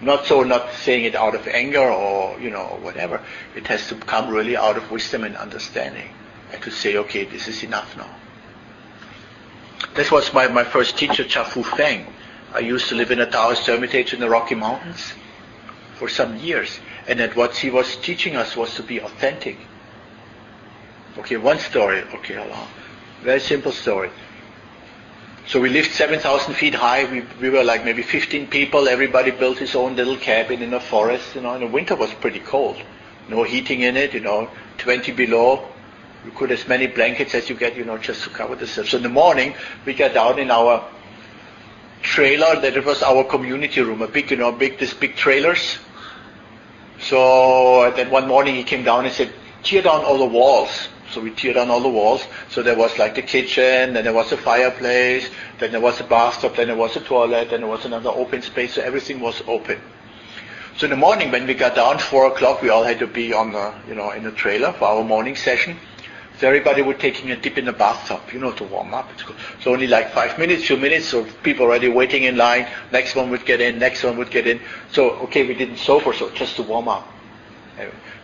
[0.04, 3.22] Not so, not saying it out of anger or, you know, whatever.
[3.56, 6.10] It has to come really out of wisdom and understanding.
[6.52, 8.10] and to say, okay, this is enough now.
[9.94, 12.06] This was my, my first teacher, Gia-Fu Feng.
[12.52, 15.14] I used to live in a Taoist hermitage in the Rocky Mountains
[15.94, 16.80] for some years.
[17.08, 19.56] And that what he was teaching us was to be authentic.
[21.18, 22.02] Okay, one story.
[22.14, 22.68] Okay, Allah.
[23.22, 24.10] Very simple story.
[25.46, 27.04] So we lived 7,000 feet high.
[27.04, 28.88] We, we were like maybe 15 people.
[28.88, 31.34] Everybody built his own little cabin in a forest.
[31.34, 32.76] You know, and the winter was pretty cold.
[33.28, 34.14] No heating in it.
[34.14, 35.68] You know, 20 below.
[36.24, 37.76] You could as many blankets as you get.
[37.76, 38.88] You know, just to cover the stuff.
[38.88, 39.54] So in the morning
[39.84, 40.82] we got down in our
[42.00, 42.58] trailer.
[42.60, 44.00] That it was our community room.
[44.00, 45.78] A big, you know, big this big trailers.
[47.00, 49.30] So uh, then one morning he came down and said,
[49.62, 50.88] tear down all the walls.
[51.14, 52.26] So we teared down all the walls.
[52.50, 56.04] So there was like the kitchen, then there was a fireplace, then there was a
[56.04, 58.74] bathtub, then there was a toilet, then there was another open space.
[58.74, 59.80] So everything was open.
[60.76, 63.32] So in the morning when we got down, four o'clock, we all had to be
[63.32, 65.76] on the, you know, in the trailer for our morning session.
[66.40, 69.08] So everybody was taking a dip in the bathtub, you know, to warm up.
[69.60, 72.66] So only like five minutes, few minutes, so people already waiting in line.
[72.90, 74.60] Next one would get in, next one would get in.
[74.90, 77.06] So, okay, we didn't sober, so just to warm up.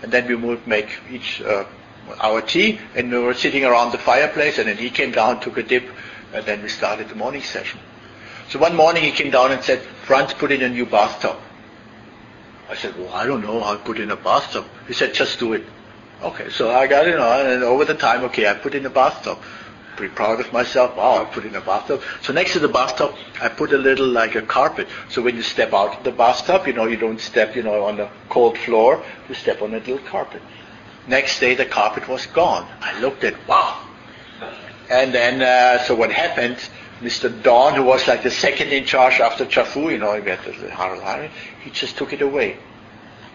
[0.02, 1.64] And then we would make each uh,
[2.18, 5.58] our tea, and we were sitting around the fireplace, and then he came down, took
[5.58, 5.84] a dip,
[6.32, 7.80] and then we started the morning session.
[8.48, 11.36] So one morning he came down and said, Franz, put in a new bathtub.
[12.68, 14.64] I said, well, I don't know how to put in a bathtub.
[14.86, 15.64] He said, just do it.
[16.22, 18.90] Okay, so I got it on, and over the time, okay, I put in a
[18.90, 19.38] bathtub.
[19.96, 20.96] Pretty proud of myself.
[20.96, 22.02] Wow, I put in a bathtub.
[22.22, 24.88] So next to the bathtub, I put a little like a carpet.
[25.08, 27.84] So when you step out of the bathtub, you know, you don't step, you know,
[27.84, 29.02] on the cold floor.
[29.28, 30.42] You step on a little carpet.
[31.06, 32.68] Next day, the carpet was gone.
[32.80, 33.86] I looked at, wow.
[34.90, 36.58] And then, uh, so what happened,
[37.00, 37.30] Mr.
[37.42, 41.30] Don, who was like the second in charge after Gia-Fu, you know, he got the
[41.62, 42.58] he just took it away.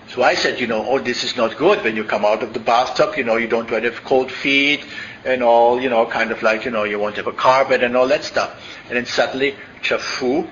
[0.09, 1.83] So I said, you know, oh, this is not good.
[1.83, 4.31] When you come out of the bathtub, you know, you don't want to have cold
[4.31, 4.85] feet
[5.23, 7.83] and all, you know, kind of like, you know, you want to have a carpet
[7.83, 8.61] and all that stuff.
[8.87, 10.47] And then suddenly, Gia-Fu,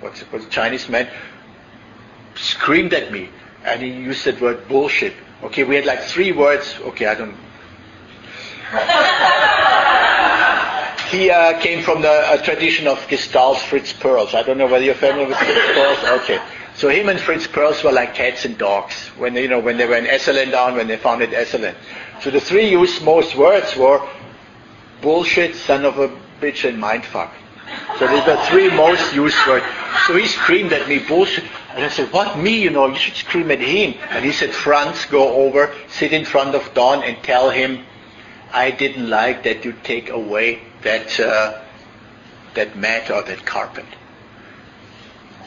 [0.00, 1.08] what's it, called, Chinese man,
[2.34, 3.30] screamed at me.
[3.64, 5.14] And he used that word bullshit.
[5.42, 6.76] Okay, we had like three words.
[6.80, 7.36] Okay, I don't.
[11.10, 14.34] he uh, came from the uh, tradition of Gestalt Fritz Perls.
[14.34, 16.22] I don't know whether you're familiar with Fritz Perls.
[16.22, 16.40] Okay.
[16.74, 19.78] So him and Fritz Perls were like cats and dogs when they, you know when
[19.78, 21.74] they were in Esalen down when they founded Esalen.
[22.20, 24.06] So the three used most words were
[25.00, 26.08] bullshit, son of a
[26.40, 27.30] bitch, and mindfuck.
[27.98, 29.64] So these are three most used words.
[30.06, 31.44] So he screamed at me, bullshit.
[31.78, 32.60] And I said, what, me?
[32.60, 33.94] You know, you should scream at him.
[34.10, 37.84] And he said, Franz, go over, sit in front of Don and tell him,
[38.52, 41.62] I didn't like that you take away that, uh,
[42.54, 43.84] that mat or that carpet.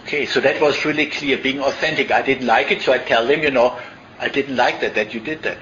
[0.04, 2.12] Okay, so that was really clear, being authentic.
[2.12, 3.78] I didn't like it, so I tell him, you know,
[4.17, 5.58] I didn't like that, that you did that.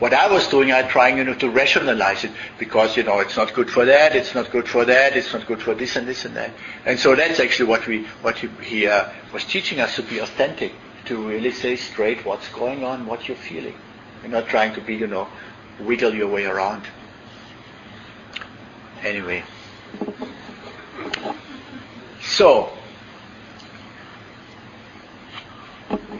[0.00, 3.36] What I was doing, I trying, you know, to rationalize it because, you know, it's
[3.36, 6.06] not good for that, it's not good for that, it's not good for this and
[6.06, 6.50] this and that.
[6.84, 10.18] And so that's actually what we, what he, he uh, was teaching us to be
[10.18, 10.72] authentic,
[11.04, 13.76] to really say straight what's going on, what you're feeling.
[14.22, 15.28] You're not trying to be, you know,
[15.78, 16.82] wiggle your way around.
[19.04, 19.44] Anyway.
[22.20, 22.72] So,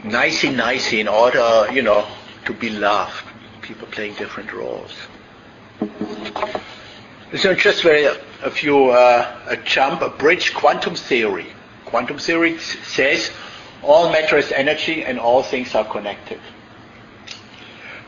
[0.05, 2.07] nicey nicey in order, you know,
[2.45, 3.34] to be loved
[3.65, 4.93] people playing different roles.
[7.35, 11.47] So just very a, few uh, a jump, a bridge quantum theory.
[11.85, 13.31] Quantum theory says
[13.81, 16.39] all matter is energy and all things are connected.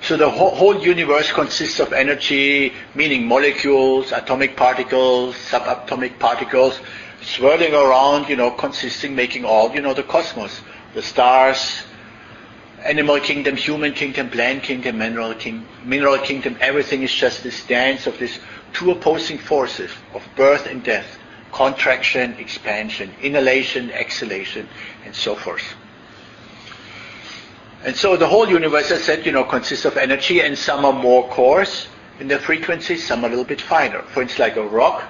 [0.01, 6.79] So the whole universe consists of energy, meaning molecules, atomic particles, subatomic particles,
[7.21, 10.61] swirling around, you know, consisting, making all, you know, the cosmos,
[10.93, 11.81] the stars,
[12.83, 15.33] animal kingdom, human kingdom, plant kingdom, mineral,
[15.83, 18.39] mineral kingdom, everything is just this dance of these
[18.73, 21.17] two opposing forces of birth and death,
[21.51, 24.67] contraction, expansion, inhalation, exhalation,
[25.05, 25.63] and so forth.
[27.83, 30.85] And so the whole universe, as I said, you know, consists of energy, and some
[30.85, 31.87] are more coarse
[32.19, 34.01] in their frequency, some are a little bit finer.
[34.01, 35.03] For instance, like a rock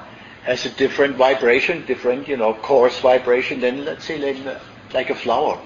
[0.43, 4.59] has a different vibration, different, you know, coarse vibration than, let's say, like, uh,
[4.93, 5.59] like a flower.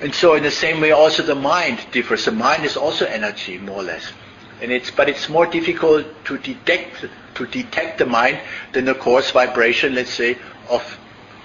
[0.00, 2.24] And so in the same way also the mind differs.
[2.24, 4.12] The mind is also energy, more or less.
[4.60, 8.40] And it's, but it's more difficult to detect, to detect the mind
[8.72, 10.38] than the coarse vibration, let's say,
[10.68, 10.98] of,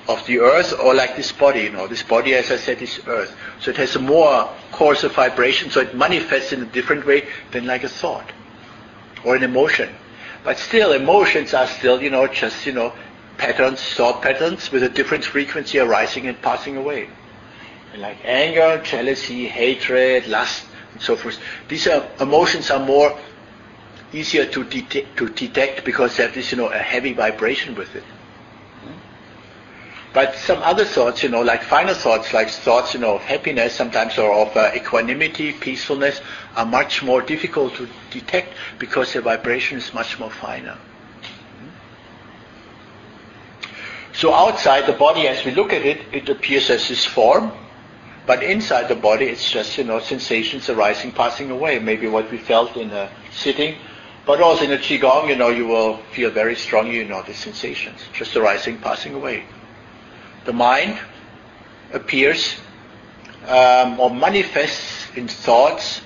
[0.08, 1.88] of the earth or like this body, you know.
[1.88, 3.36] This body, as I said, is earth.
[3.60, 7.66] So it has a more coarse vibration, so it manifests in a different way than
[7.66, 8.32] like a thought
[9.24, 9.90] or an emotion.
[10.44, 12.94] But still, emotions are still, you know, just, you know,
[13.38, 17.10] patterns, thought patterns with a different frequency arising and passing away
[17.98, 21.40] like anger, jealousy, hatred, lust, and so forth.
[21.68, 23.18] These are, emotions are more
[24.12, 27.96] easier to, detect, to detect because they have this, you know, a heavy vibration with
[27.96, 28.04] it.
[30.14, 33.74] But some other thoughts, you know, like finer thoughts, like thoughts, you know, of happiness
[33.74, 36.22] sometimes or of uh, equanimity, peacefulness,
[36.56, 40.78] are much more difficult to detect because the vibration is much more finer.
[44.14, 47.52] So outside the body, as we look at it, it appears as this form,
[48.26, 51.80] but inside the body, it's just, you know, sensations arising, passing away.
[51.80, 53.76] Maybe what we felt in a sitting,
[54.26, 57.34] but also in a Qigong, you know, you will feel very strongly, you know, the
[57.34, 59.44] sensations, just arising, passing away
[60.46, 61.00] the mind
[61.92, 62.56] appears
[63.48, 66.02] um, or manifests in thoughts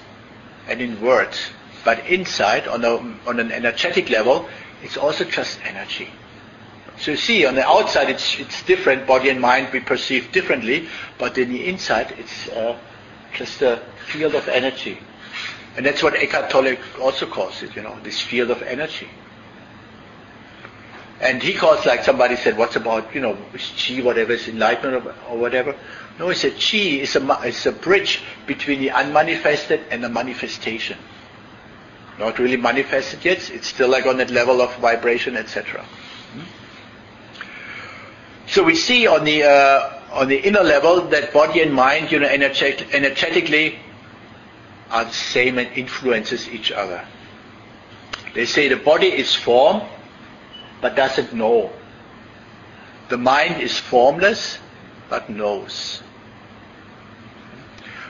[0.68, 1.38] and in words.
[1.86, 2.97] But inside, on, a,
[3.28, 4.49] on an energetic level,
[4.84, 6.09] it's also just energy.
[7.00, 10.88] So you see, on the outside it's, it's different, body and mind we perceive differently,
[11.18, 12.78] but in the inside it's uh,
[13.36, 15.00] just a field of energy.
[15.76, 19.08] And that's what Eckhart Tolle also calls it, you know, this field of energy.
[21.20, 25.16] And he calls like somebody said, what's about, you know, chi, whatever, is enlightenment or,
[25.30, 25.76] or whatever.
[26.18, 30.98] No, he said chi is a, is a bridge between the unmanifested and the manifestation.
[32.18, 35.86] Not really manifested yet, it's still like on that level of vibration, etc.
[38.48, 42.20] So we see on the, uh, on the inner level that body and mind, you
[42.20, 43.80] know, energet- energetically
[44.89, 47.06] are the same and influences each other.
[48.34, 49.82] They say the body is form,
[50.82, 51.72] but doesn't know.
[53.10, 54.60] The mind is formless,
[55.10, 56.02] but knows.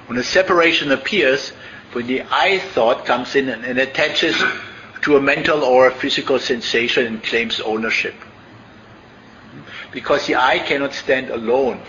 [0.07, 1.49] When a separation appears,
[1.93, 4.35] when the I thought comes in and, and attaches
[5.01, 8.15] to a mental or a physical sensation and claims ownership.
[9.91, 11.81] Because the I cannot stand alone.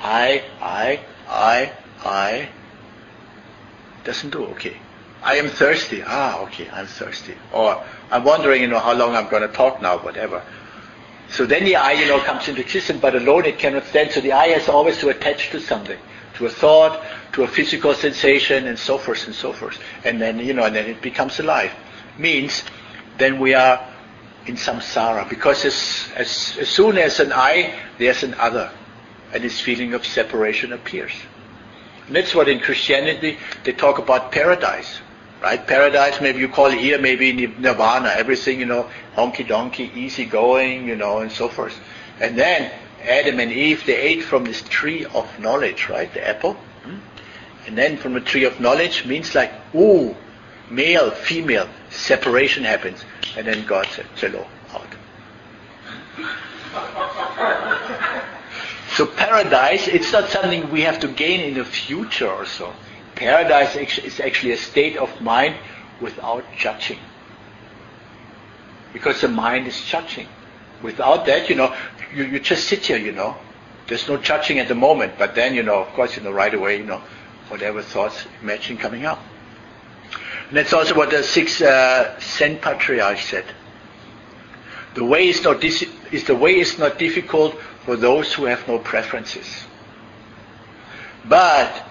[0.00, 1.72] I, I, I,
[2.04, 2.48] I
[4.04, 4.76] doesn't do okay.
[5.22, 6.02] I am thirsty.
[6.04, 7.34] Ah, okay, I'm thirsty.
[7.52, 10.42] Or I'm wondering, you know, how long I'm going to talk now, whatever.
[11.30, 14.10] So then the I, you know, comes into existence, but alone it cannot stand.
[14.10, 15.98] So the I has always to attach to something,
[16.34, 19.80] to a thought, to a physical sensation, and so forth and so forth.
[20.04, 21.72] And then, you know, and then it becomes alive.
[22.18, 22.64] Means
[23.16, 23.80] then we are
[24.46, 28.70] in samsara, because as, as, as soon as an I, there's an other,
[29.32, 31.12] and this feeling of separation appears.
[32.06, 35.00] And that's what in Christianity they talk about paradise
[35.42, 35.66] right?
[35.66, 40.86] Paradise, maybe you call it here, maybe nirvana, everything, you know, honky donkey, easy going,
[40.86, 41.78] you know, and so forth.
[42.20, 42.70] And then
[43.02, 46.12] Adam and Eve, they ate from this tree of knowledge, right?
[46.14, 46.54] The apple.
[46.84, 46.98] Hmm?
[47.66, 50.14] And then from the tree of knowledge means like, ooh,
[50.70, 53.04] male, female, separation happens.
[53.36, 54.86] And then God said, cello, out.
[58.94, 62.72] so paradise, it's not something we have to gain in the future or so.
[63.14, 65.56] Paradise is actually a state of mind
[66.00, 66.98] without judging.
[68.92, 70.26] Because the mind is judging.
[70.82, 71.74] Without that, you know,
[72.14, 73.36] you, you just sit here, you know.
[73.86, 76.52] There's no judging at the moment, but then, you know, of course, you know, right
[76.52, 77.02] away, you know,
[77.48, 79.20] whatever thoughts imagine coming up.
[80.52, 83.46] And that's also what the sixth uh, Zen patriarch said.
[84.92, 88.68] The way is not dis- is the way is not difficult for those who have
[88.68, 89.64] no preferences.
[91.24, 91.86] But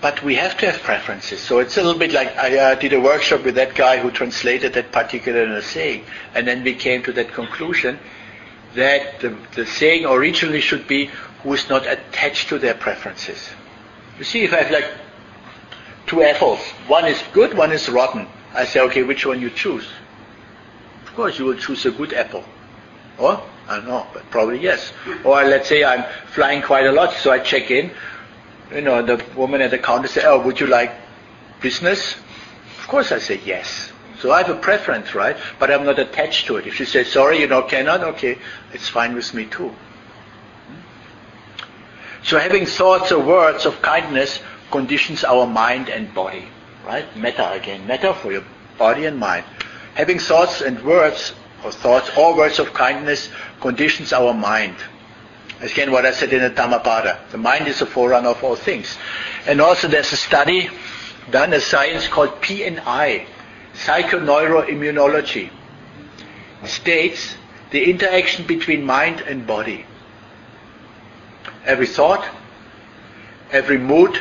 [0.00, 1.38] but we have to have preferences.
[1.38, 4.10] So it's a little bit like I uh, did a workshop with that guy who
[4.10, 7.98] translated that particular saying, and then we came to that conclusion
[8.74, 11.10] that the, the saying originally should be
[11.42, 13.50] who is not attached to their preferences.
[14.16, 15.03] You see, if I have like
[16.06, 19.86] two apples, one is good, one is rotten, I say, okay, which one you choose?
[21.06, 22.44] Of course, you will choose a good apple.
[23.18, 23.42] Or?
[23.68, 24.92] I don't know, but probably yes.
[25.24, 27.90] Or let's say I'm flying quite a lot, so I check in
[28.72, 30.92] you know, the woman at the counter said, oh, would you like
[31.60, 32.16] business?
[32.78, 33.92] Of course I say yes.
[34.20, 35.36] So I have a preference, right?
[35.58, 36.66] But I'm not attached to it.
[36.66, 38.38] If she says, sorry, you know, cannot, okay,
[38.72, 39.68] it's fine with me too.
[39.68, 40.80] Hmm?
[42.22, 44.40] So having thoughts or words of kindness
[44.70, 46.48] conditions our mind and body,
[46.86, 47.04] right?
[47.16, 48.44] Metta again, metta for your
[48.78, 49.44] body and mind.
[49.94, 51.32] Having thoughts and words
[51.64, 54.76] or thoughts or words of kindness conditions our mind.
[55.60, 57.20] Again, what I said in the Dhammapada.
[57.30, 58.98] The mind is a forerunner of all things.
[59.46, 60.68] And also there's a study
[61.30, 63.26] done, a science called PNI,
[63.74, 65.50] Psychoneuroimmunology.
[66.64, 67.36] States
[67.70, 69.84] the interaction between mind and body.
[71.64, 72.26] Every thought,
[73.50, 74.18] every mood,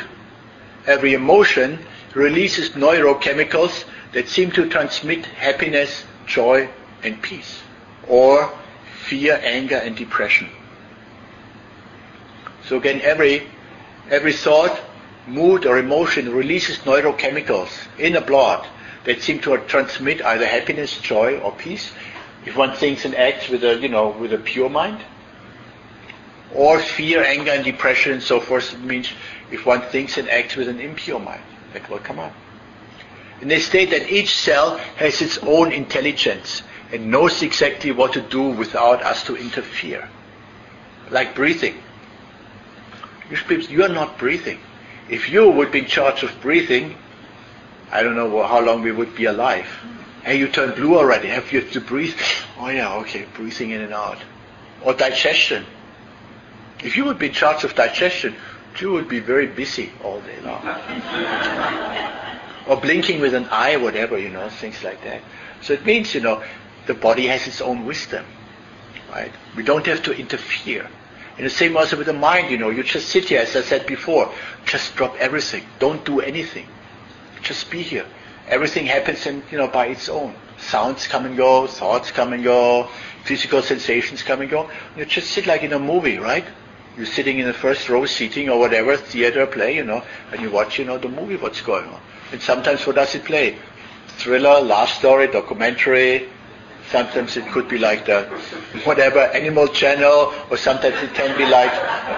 [0.86, 1.80] every emotion
[2.14, 6.70] releases neurochemicals that seem to transmit happiness, joy,
[7.04, 7.62] and peace,
[8.08, 8.54] or
[9.06, 10.50] fear, anger, and depression.
[12.68, 13.48] So again, every,
[14.10, 14.80] every thought,
[15.28, 18.68] mood or emotion releases neurochemicals in the blood
[19.06, 21.92] that seem to transmit either happiness, joy, or peace.
[22.46, 25.00] If one thinks and acts with a, you know, with a pure mind,
[26.54, 29.10] or fear, anger, and depression, and so forth, means
[29.54, 31.44] if one thinks and acts with an impure mind,
[31.74, 32.34] that will come up.
[33.40, 38.22] And they state that each cell has its own intelligence and knows exactly what to
[38.22, 40.10] do without us to interfere.
[41.12, 41.76] Like breathing.
[43.70, 44.60] You are not breathing.
[45.10, 46.96] If you would be in charge of breathing,
[47.92, 49.68] I don't know how long we would be alive.
[50.24, 51.28] Hey, you turned blue already.
[51.28, 52.20] Have you to breathe?
[52.58, 54.18] Oh yeah, okay, breathing in and out.
[54.82, 55.66] Or digestion.
[56.84, 58.36] If you would be in charge of digestion,
[58.80, 60.64] you would be very busy all day long.
[62.68, 65.22] or blinking with an eye, whatever, you know, things like that.
[65.62, 66.44] So it means, you know,
[66.88, 68.26] the body has its own wisdom.
[69.12, 69.32] Right?
[69.56, 70.90] We don't have to interfere.
[71.38, 73.62] And the same also with the mind, you know, you just sit here, as I
[73.62, 74.32] said before,
[74.66, 75.64] just drop everything.
[75.80, 76.68] Don't do anything.
[77.42, 78.06] Just be here.
[78.48, 80.36] Everything happens in, you know, by its own.
[80.58, 82.88] Sounds come and go, thoughts come and go,
[83.24, 84.70] physical sensations come and go.
[84.96, 86.46] You just sit like in a movie, right?
[86.98, 90.52] You're sitting in the first row seating or whatever, theater play, you know, and you
[90.52, 92.00] watch, you know, the movie, what's going on.
[92.32, 93.58] And sometimes what does it play?
[94.18, 96.30] Thriller, love story, documentary,
[96.90, 98.24] Sometimes it could be like the
[98.84, 101.72] whatever animal channel, or sometimes it can be like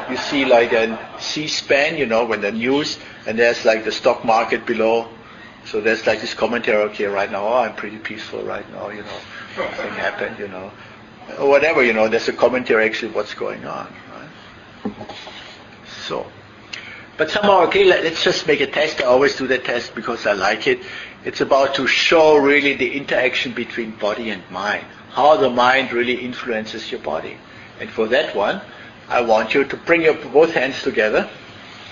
[0.10, 2.98] you see like a C-SPAN, you know, when the news
[3.28, 5.08] and there's like the stock market below.
[5.66, 6.82] So there's like this commentary.
[6.90, 8.90] Okay, right now, oh, I'm pretty peaceful right now.
[8.90, 9.20] You know,
[9.58, 10.40] nothing happened.
[10.40, 10.72] You know,
[11.40, 11.84] or whatever.
[11.84, 13.88] You know, there's a commentary actually what's going on.
[16.08, 16.26] So.
[17.18, 19.02] But somehow, okay, let, us just make a test.
[19.02, 20.82] I always do the test because I like it.
[21.24, 26.14] It's about to show really the interaction between body and mind, how the mind really
[26.14, 27.38] influences your body.
[27.80, 28.62] And for that one,
[29.08, 31.30] I want you to bring your both hands together,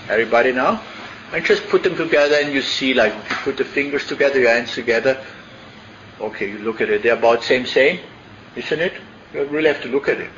[0.08, 0.82] everybody now,
[1.32, 4.50] and just put them together and you see like you put the fingers together, your
[4.50, 5.24] hands together.
[6.20, 8.00] Okay, you look at it, they're about same same,
[8.56, 8.92] isn't it?
[9.32, 10.30] You really have to look at it.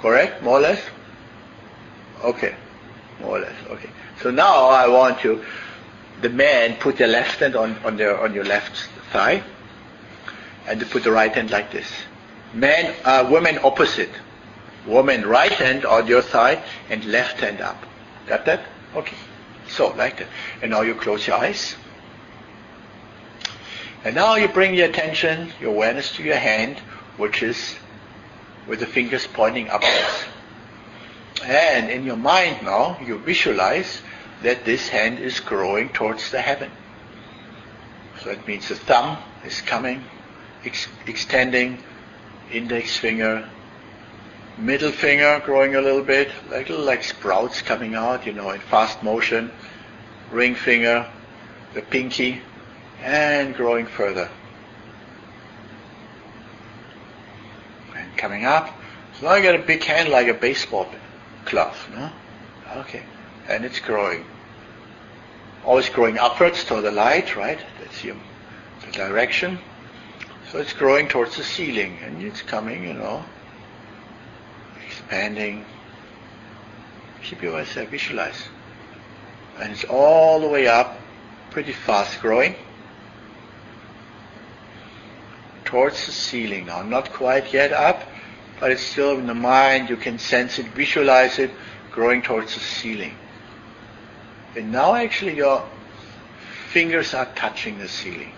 [0.00, 0.42] Correct?
[0.42, 0.82] More or less?
[2.24, 2.54] Okay.
[3.20, 3.56] More or less.
[3.68, 3.90] Okay.
[4.22, 5.44] So now I want you
[6.20, 9.42] the man put their left hand on, on, their, on your left thigh,
[10.66, 11.90] and they put the right hand like this.
[12.52, 14.10] Man, uh, woman opposite.
[14.86, 17.84] Woman right hand on your thigh and left hand up.
[18.26, 18.64] Got that?
[18.94, 19.16] Okay.
[19.68, 20.28] So, like that.
[20.62, 21.76] And now you close your eyes.
[24.04, 26.78] And now you bring your attention, your awareness to your hand,
[27.18, 27.76] which is
[28.66, 30.24] with the fingers pointing upwards.
[31.44, 34.02] And in your mind now, you visualize
[34.42, 36.70] that this hand is growing towards the heaven.
[38.22, 40.04] So that means the thumb is coming,
[40.64, 41.82] ex- extending,
[42.52, 43.48] index finger,
[44.58, 49.02] middle finger growing a little bit, like like sprouts coming out, you know, in fast
[49.02, 49.50] motion,
[50.30, 51.08] ring finger,
[51.74, 52.42] the pinky,
[53.02, 54.28] and growing further.
[58.20, 58.68] Coming up.
[59.18, 60.86] So now you got a big hand like a baseball
[61.46, 62.10] glove, no?
[62.82, 63.02] Okay
[63.50, 64.24] and it's growing.
[65.64, 67.58] Always growing upwards toward the light, right?
[67.80, 68.16] That's your,
[68.86, 69.58] the direction.
[70.50, 73.24] So it's growing towards the ceiling, and it's coming, you know,
[74.86, 75.64] expanding.
[77.24, 78.48] Keep your eyes there, visualize.
[79.58, 80.98] And it's all the way up,
[81.50, 82.54] pretty fast growing,
[85.70, 86.82] towards the ceiling now.
[86.82, 88.02] Not quite yet up,
[88.58, 89.88] but it's still in the mind.
[89.88, 91.52] You can sense it, visualize it,
[91.92, 93.14] growing towards the ceiling.
[94.56, 95.64] And now actually your
[96.70, 98.32] fingers are touching the ceiling.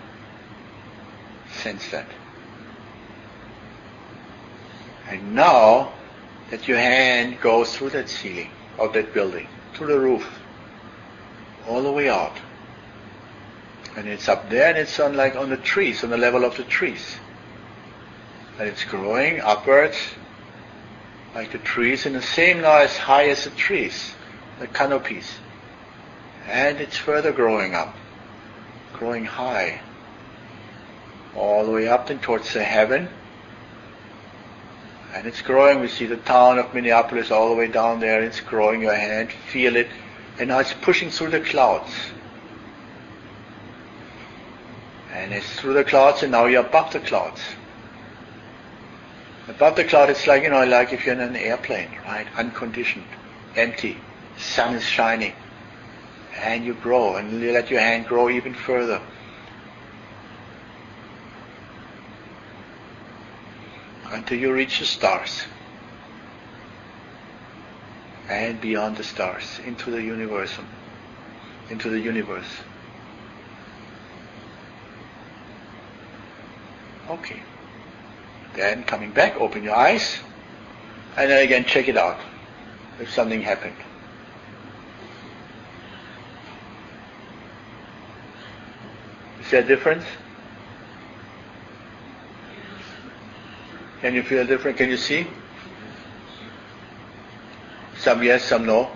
[1.50, 2.06] Sense that.
[5.08, 5.92] And now
[6.50, 10.26] that your hand goes through that ceiling of that building, to the roof,
[11.66, 12.36] all the way out.
[13.96, 16.56] And it's up there and it's on like on the trees, on the level of
[16.56, 17.16] the trees.
[18.58, 19.96] And it's growing upwards
[21.34, 24.14] like the trees and the same now as high as the trees,
[24.60, 25.30] the canopies.
[26.46, 27.94] And it's further growing up,
[28.92, 29.80] growing high,
[31.34, 33.08] all the way up and towards the heaven.
[35.14, 35.80] And it's growing.
[35.80, 38.22] We see the town of Minneapolis all the way down there.
[38.22, 39.30] It's growing your hand.
[39.50, 39.88] Feel it.
[40.38, 41.92] And now it's pushing through the clouds.
[45.12, 47.40] And it's through the clouds and now you're above the clouds.
[49.48, 52.26] Above the cloud it's like, you know, like if you're in an airplane, right?
[52.36, 53.04] Unconditioned.
[53.56, 53.98] Empty.
[54.38, 55.34] Sun is shining
[56.40, 59.00] and you grow and you let your hand grow even further.
[64.10, 65.42] Until you reach the stars.
[68.32, 70.52] and beyond the stars into the universe,
[71.68, 72.46] into the universe.
[77.12, 77.42] Okay.
[78.54, 80.18] Then coming back, open your eyes,
[81.16, 82.18] and then again check it out
[83.00, 83.76] if something happened.
[89.40, 90.04] Is there a difference?
[94.00, 94.78] Can you feel a different?
[94.78, 95.26] Can you see?
[97.98, 98.90] Some yes, some no.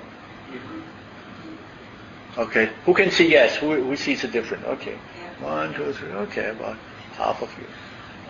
[2.39, 2.71] Okay.
[2.87, 3.57] Who can see yes?
[3.57, 4.65] Who, who sees it different?
[4.65, 4.99] Okay.
[5.41, 6.13] One, two, three.
[6.13, 6.77] Okay, about
[7.13, 7.67] half of you.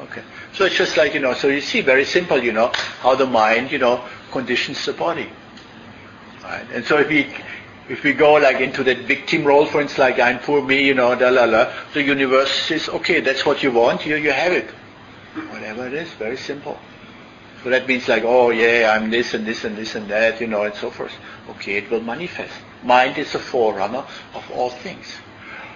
[0.01, 0.22] Okay.
[0.53, 2.70] So it's just like, you know, so you see very simple, you know,
[3.01, 5.28] how the mind, you know, conditions the body.
[6.42, 6.66] Right?
[6.72, 7.26] And so if we
[7.88, 10.94] if we go like into that victim role, for instance, like I'm poor me, you
[10.94, 14.53] know, da la la, the universe says, okay, that's what you want, here you have
[14.53, 14.70] it.
[15.51, 16.78] Whatever it is, very simple.
[17.62, 20.47] So that means like, oh yeah, I'm this and this and this and that, you
[20.47, 21.12] know, and so forth.
[21.51, 22.55] Okay, it will manifest.
[22.82, 25.07] Mind is a forerunner of all things.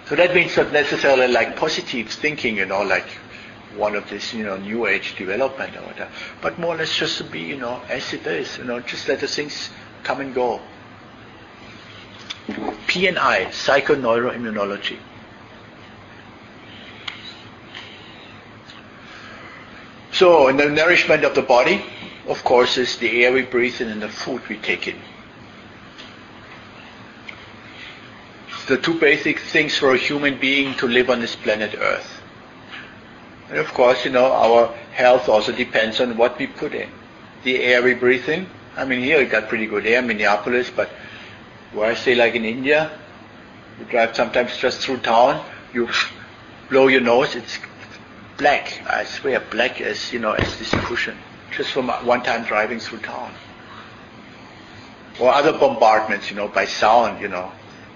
[0.07, 3.07] So that means not necessarily like positive thinking, you know, like
[3.75, 6.11] one of this, you know, new age development or whatever,
[6.41, 9.07] but more or less just to be, you know, as it is, you know, just
[9.07, 9.69] let the things
[10.03, 10.61] come and go.
[12.47, 14.97] PNI, psychoneuroimmunology.
[20.11, 21.83] So, in the nourishment of the body,
[22.27, 24.99] of course, is the air we breathe in and the food we take in.
[28.67, 32.20] The two basic things for a human being to live on this planet Earth.
[33.51, 36.89] And of course, you know, our health also depends on what we put in.
[37.43, 38.47] The air we breathe in.
[38.77, 40.89] I mean, here we got pretty good air, Minneapolis, but
[41.73, 42.97] where I stay like in India,
[43.77, 45.89] you drive sometimes just through town, you
[46.69, 47.59] blow your nose, it's
[48.37, 48.81] black.
[48.87, 51.17] I swear, black as, you know, as this cushion.
[51.51, 53.33] Just from one time driving through town.
[55.19, 57.51] Or other bombardments, you know, by sound, you know.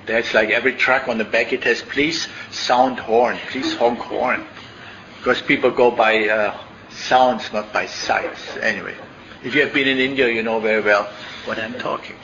[0.06, 4.45] There's like every truck on the back, it has please sound horn, please honk horn.
[5.26, 6.55] Because people go by uh,
[6.91, 8.57] sounds, not by sights.
[8.57, 8.93] Anyway,
[9.43, 11.09] if you have been in India, you know very well
[11.45, 12.15] what I'm talking.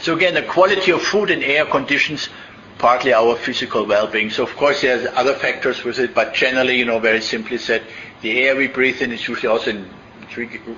[0.00, 2.28] So again, the quality of food and air conditions
[2.76, 4.28] partly our physical well-being.
[4.28, 7.84] So of course there's other factors with it, but generally, you know, very simply said,
[8.20, 9.88] the air we breathe in is usually also in,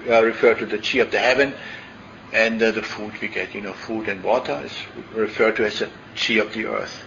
[0.08, 1.54] uh, referred to the chi of the heaven,
[2.32, 4.78] and uh, the food we get, you know, food and water is
[5.12, 7.02] referred to as the chi of the earth.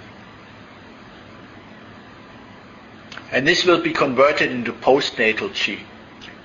[3.36, 5.83] And this will be converted into postnatal chi.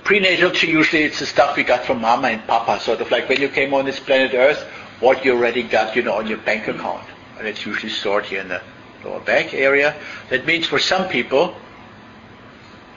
[0.03, 3.29] Prenatal chi, usually it's the stuff we got from mama and papa, sort of like
[3.29, 4.61] when you came on this planet Earth,
[4.99, 7.07] what you already got, you know, on your bank account.
[7.39, 8.61] And it's usually stored here in the
[9.05, 9.95] lower back area.
[10.29, 11.55] That means for some people,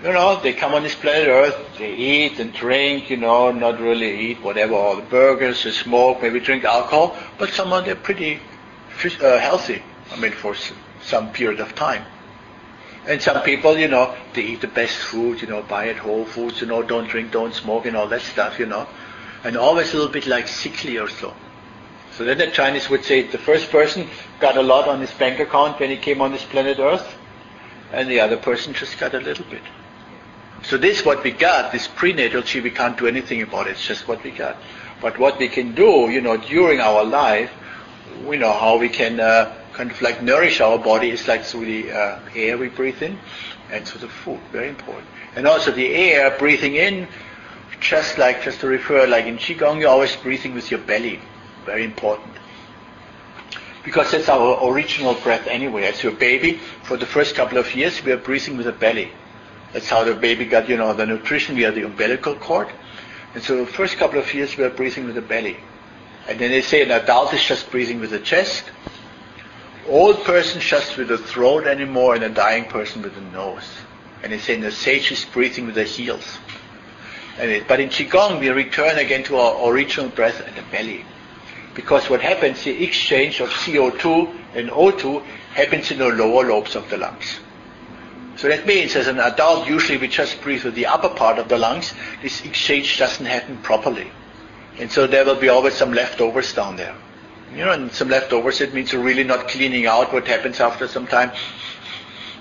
[0.03, 3.79] you know, they come on this planet Earth, they eat and drink, you know, not
[3.79, 8.41] really eat whatever, all the burgers, they smoke, maybe drink alcohol, but somehow they're pretty
[9.23, 9.81] uh, healthy,
[10.11, 10.57] I mean, for
[11.01, 12.05] some period of time.
[13.07, 16.25] And some people, you know, they eat the best food, you know, buy at Whole
[16.25, 18.87] Foods, you know, don't drink, don't smoke, and all that stuff, you know.
[19.45, 21.35] And always a little bit like sickly or so.
[22.13, 24.09] So then the Chinese would say the first person
[24.41, 27.15] got a lot on his bank account when he came on this planet Earth,
[27.93, 29.63] and the other person just got a little bit.
[30.63, 33.73] So this what we got, this prenatal chi, we can't do anything about it.
[33.73, 34.57] It's just what we got.
[35.03, 37.51] But what we can do, you know, during our life,
[38.25, 41.67] we know how we can uh, kind of like nourish our body is like through
[41.67, 43.19] the uh, air we breathe in
[43.71, 44.41] and through the food.
[44.53, 45.07] Very important.
[45.37, 47.09] And also the air breathing in,
[47.81, 51.21] just like just to refer, like in qigong, you're always breathing with your belly.
[51.67, 52.31] Very important.
[53.85, 55.85] Because that's our original breath anyway.
[55.85, 59.11] As your baby, for the first couple of years, we are breathing with the belly.
[59.73, 62.69] That's how the baby got, you know, the nutrition via the umbilical cord.
[63.35, 65.59] And so the first couple of years, we are breathing with the belly.
[66.29, 68.65] And then they say an adult is just breathing with the chest,
[69.89, 73.69] old person just with the throat anymore, and a dying person with the nose.
[74.23, 76.39] And they say the sage is breathing with the heels.
[77.39, 81.05] It, but in Qigong, we return again to our original breath in the belly.
[81.75, 85.23] Because what happens, the exchange of CO2 and O2
[85.55, 87.41] happens in the lower lobes of the lungs.
[88.37, 91.49] So that means as an adult, usually we just breathe with the upper part of
[91.49, 91.93] the lungs.
[92.23, 94.11] This exchange doesn't happen properly.
[94.79, 96.97] And so there will be always some leftovers down there.
[97.55, 100.89] You know, and some leftovers, it means you're really not cleaning out what happens after
[100.89, 101.31] some time.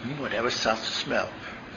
[0.01, 1.29] Hmm, whatever starts to smell.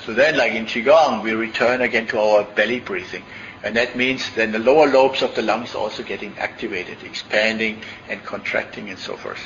[0.07, 3.25] So then, like in Qigong, we return again to our belly breathing.
[3.63, 8.23] And that means then the lower lobes of the lungs also getting activated, expanding and
[8.25, 9.41] contracting and so forth.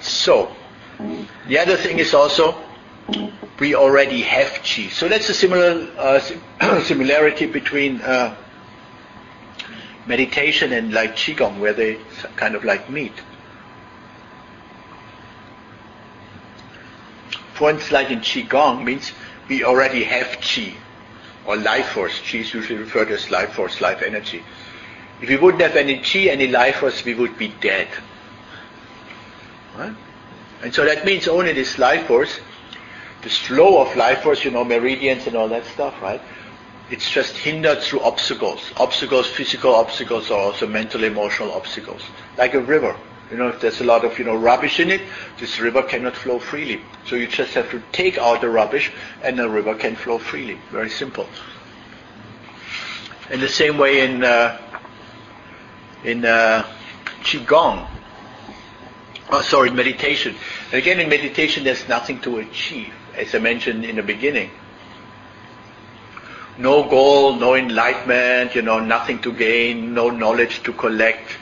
[0.00, 0.54] So,
[1.46, 2.56] the other thing is also,
[3.58, 4.88] we already have chi.
[4.88, 8.34] So that's a similar uh, similarity between uh,
[10.08, 11.98] meditation and like qigong, where they
[12.36, 13.12] kind of like meet.
[17.54, 19.12] For instance, like in qigong means
[19.48, 20.74] we already have qi
[21.46, 22.18] or life force.
[22.20, 24.42] Qi is usually referred as life force, life energy.
[25.20, 27.88] If we wouldn't have any qi, any life force, we would be dead.
[29.76, 29.94] Right?
[30.62, 32.40] And so that means only this life force,
[33.22, 36.20] this flow of life force, you know, meridians and all that stuff, right?
[36.90, 38.72] It's just hindered through obstacles.
[38.76, 42.02] Obstacles, physical obstacles, or also mental, emotional obstacles.
[42.36, 42.96] Like a river.
[43.30, 45.02] You know, if there's a lot of, you know, rubbish in it,
[45.38, 46.80] this river cannot flow freely.
[47.04, 48.90] So you just have to take out the rubbish
[49.22, 50.58] and the river can flow freely.
[50.70, 51.28] Very simple.
[53.30, 54.58] In the same way in, uh,
[56.04, 56.64] in uh,
[57.22, 57.86] Qigong,
[59.30, 60.34] oh sorry, meditation.
[60.66, 64.50] And again, in meditation there's nothing to achieve, as I mentioned in the beginning.
[66.58, 71.38] No goal, no enlightenment, you know, nothing to gain, no knowledge to collect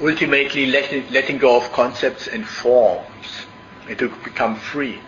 [0.00, 3.46] ultimately letting, letting go of concepts and forms
[3.88, 5.00] and to become free.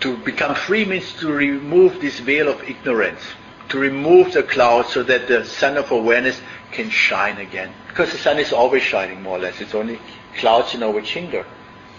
[0.00, 3.22] To become free means to remove this veil of ignorance,
[3.70, 6.40] to remove the cloud so that the sun of awareness
[6.70, 7.72] can shine again.
[7.88, 9.60] Because the sun is always shining more or less.
[9.60, 9.98] It's only
[10.38, 11.46] clouds, you know, which hinder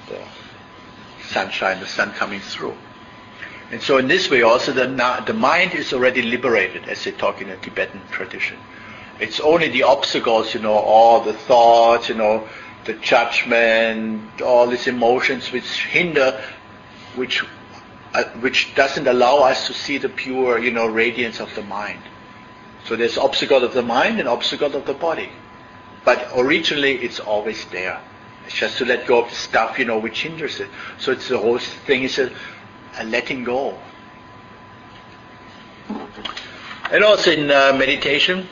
[0.07, 0.21] the
[1.27, 2.77] sunshine, the sun coming through.
[3.71, 4.87] And so in this way also the,
[5.25, 8.57] the mind is already liberated, as they talk in the Tibetan tradition.
[9.19, 12.47] It's only the obstacles, you know, all the thoughts, you know,
[12.85, 16.41] the judgment, all these emotions which hinder,
[17.15, 17.43] which
[18.13, 22.01] uh, which doesn't allow us to see the pure, you know, radiance of the mind.
[22.85, 25.29] So there's obstacle of the mind and obstacle of the body.
[26.05, 27.99] But originally it's always there.
[28.45, 30.69] It's just to let go of the stuff, you know, which hinders it.
[30.97, 32.31] So it's the whole thing is a,
[32.99, 33.77] a letting go.
[36.91, 38.47] And also in uh, meditation,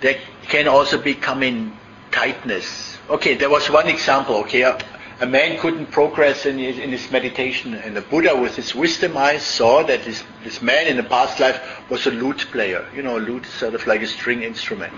[0.00, 1.76] there can also be coming
[2.10, 2.98] tightness.
[3.08, 4.78] Okay, there was one example, okay, a,
[5.20, 9.16] a man couldn't progress in his, in his, meditation, and the Buddha with his wisdom
[9.16, 12.86] eyes saw that this, this man in the past life was a lute player.
[12.94, 14.92] You know, a lute is sort of like a string instrument.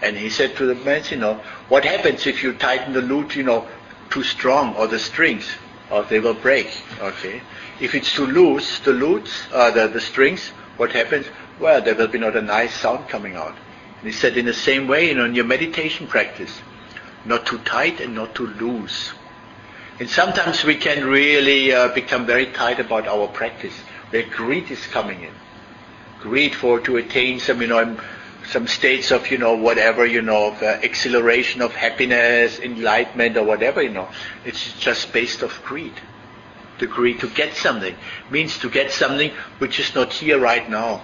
[0.00, 1.34] And he said to the man, you know,
[1.68, 3.66] what happens if you tighten the lute, you know,
[4.10, 5.46] too strong, or the strings,
[5.90, 6.68] or they will break,
[7.00, 7.42] okay?
[7.80, 11.26] If it's too loose, the lutes, uh, the, the strings, what happens?
[11.60, 13.56] Well, there will be not a nice sound coming out.
[14.00, 16.60] And he said in the same way, you know, in your meditation practice,
[17.24, 19.12] not too tight and not too loose.
[19.98, 23.74] And sometimes we can really uh, become very tight about our practice,
[24.10, 25.32] where greed is coming in.
[26.20, 27.98] Greed for to attain some, you know,
[28.50, 33.44] some states of, you know, whatever, you know, of uh, acceleration of happiness, enlightenment, or
[33.44, 34.08] whatever, you know.
[34.44, 35.94] It's just based off greed.
[36.78, 37.94] The greed to get something
[38.30, 41.02] means to get something which is not here right now.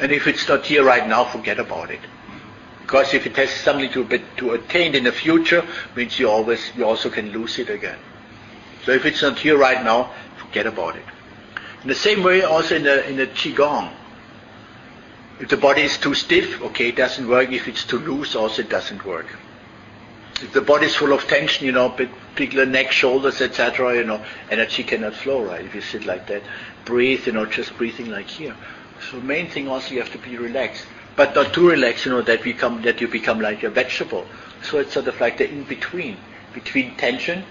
[0.00, 2.00] And if it's not here right now, forget about it.
[2.82, 5.64] Because if it has something to, to attain in the future,
[5.94, 7.98] means you always you also can lose it again.
[8.84, 11.04] So if it's not here right now, forget about it.
[11.82, 13.92] In the same way, also in the in the qigong,
[15.40, 17.50] if the body is too stiff, okay, it doesn't work.
[17.50, 19.26] If it's too loose, also it doesn't work.
[20.42, 24.22] If the body is full of tension, you know, particular neck, shoulders, etc., you know,
[24.50, 25.64] energy cannot flow right.
[25.64, 26.42] If you sit like that,
[26.84, 28.54] breathe, you know, just breathing like here.
[29.10, 30.86] So main thing also you have to be relaxed,
[31.16, 34.26] but not too relaxed, you know, that become that you become like a vegetable.
[34.62, 36.18] So it's sort of like the in between,
[36.52, 37.44] between tension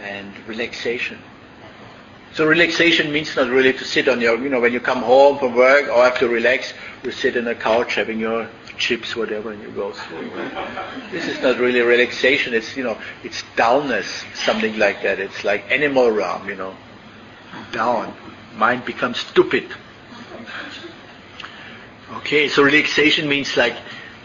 [0.00, 1.18] and relaxation.
[2.34, 5.38] So relaxation means not really to sit on your, you know, when you come home
[5.38, 6.72] from work or have to relax,
[7.02, 10.30] you sit on a couch having your chips, whatever, and you go through.
[11.10, 12.54] This is not really relaxation.
[12.54, 15.20] It's, you know, it's dullness, something like that.
[15.20, 16.74] It's like animal realm, you know,
[17.70, 18.14] down.
[18.56, 19.68] Mind becomes stupid.
[22.16, 23.76] Okay, so relaxation means like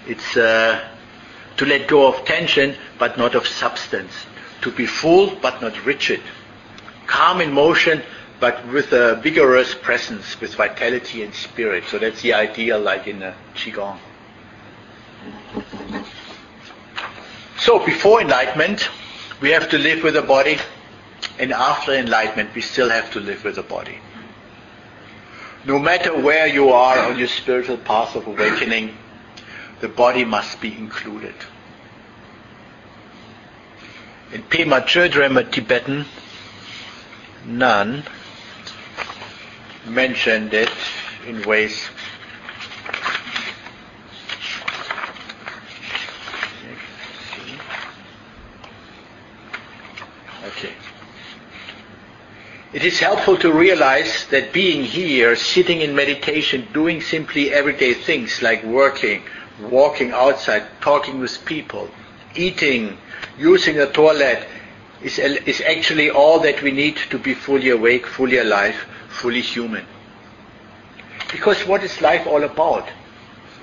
[0.05, 0.87] it's uh,
[1.57, 4.13] to let go of tension but not of substance.
[4.61, 6.21] To be full but not rigid.
[7.07, 8.03] Calm in motion
[8.39, 11.85] but with a vigorous presence, with vitality and spirit.
[11.87, 13.97] So that's the idea like in the Qigong.
[17.57, 18.89] So before enlightenment,
[19.41, 20.59] we have to live with the body,
[21.39, 23.97] and after enlightenment, we still have to live with the body
[25.67, 28.97] no matter where you are on your spiritual path of awakening,
[29.81, 31.35] the body must be included.
[34.31, 36.05] In Pema Chodron, a Tibetan
[37.47, 38.03] nun,
[39.85, 40.69] mentioned it
[41.25, 41.89] in ways
[50.57, 50.73] Okay.
[52.73, 58.41] it is helpful to realize that being here, sitting in meditation, doing simply everyday things
[58.41, 59.23] like working,
[59.59, 61.89] walking outside, talking with people,
[62.35, 62.97] eating,
[63.37, 64.47] using the toilet,
[65.01, 68.75] is, is actually all that we need to be fully awake, fully alive,
[69.09, 69.85] fully human.
[71.31, 72.87] Because what is life all about?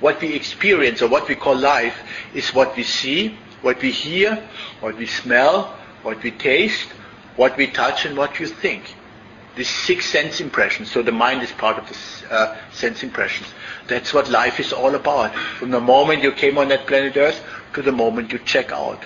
[0.00, 1.96] What we experience or what we call life
[2.34, 4.42] is what we see, what we hear,
[4.80, 6.88] what we smell, what we taste,
[7.36, 8.94] what we touch, and what you think.
[9.56, 10.90] These six sense impressions.
[10.90, 13.48] So the mind is part of the uh, sense impressions.
[13.86, 15.34] That's what life is all about.
[15.34, 17.42] From the moment you came on that planet Earth
[17.74, 19.02] to the moment you check out.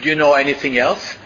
[0.00, 1.16] Do you know anything else?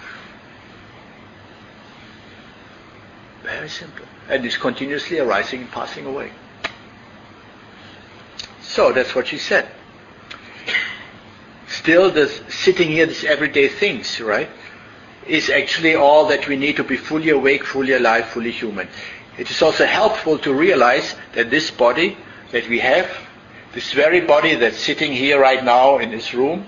[3.42, 4.06] Very simple.
[4.28, 6.32] And it's continuously arising and passing away.
[8.60, 9.68] So that's what she said.
[11.68, 14.48] Still, this sitting here, these everyday things, right,
[15.26, 18.88] is actually all that we need to be fully awake, fully alive, fully human.
[19.36, 22.16] It is also helpful to realize that this body
[22.52, 23.10] that we have,
[23.72, 26.66] this very body that's sitting here right now in this room,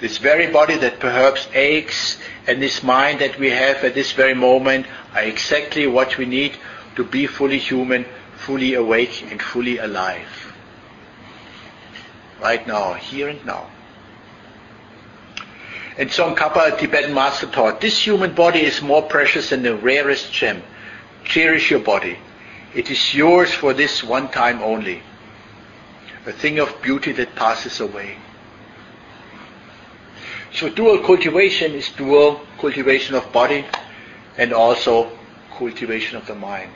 [0.00, 4.34] this very body that perhaps aches, and this mind that we have at this very
[4.34, 6.56] moment are exactly what we need
[6.94, 10.54] to be fully human, fully awake, and fully alive.
[12.40, 13.66] Right now, here and now.
[15.96, 20.32] And Tsongkhapa, a Tibetan master taught, this human body is more precious than the rarest
[20.32, 20.62] gem.
[21.24, 22.16] Cherish your body.
[22.72, 25.02] It is yours for this one time only.
[26.24, 28.16] A thing of beauty that passes away.
[30.52, 33.64] So dual cultivation is dual cultivation of body
[34.36, 35.10] and also
[35.56, 36.72] cultivation of the mind.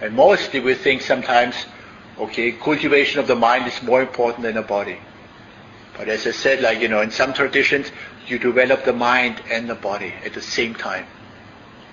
[0.00, 1.54] And mostly we think sometimes,
[2.18, 4.98] okay, cultivation of the mind is more important than the body.
[5.96, 7.92] But as I said, like, you know, in some traditions,
[8.26, 11.06] you develop the mind and the body at the same time.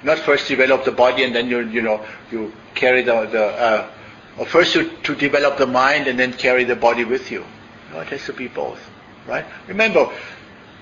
[0.04, 3.92] Not first develop the body and then you, you know, you carry the, the uh,
[4.38, 7.46] or first you, to develop the mind and then carry the body with you.
[7.92, 8.80] No, it has to be both,
[9.28, 9.46] right?
[9.68, 10.10] Remember,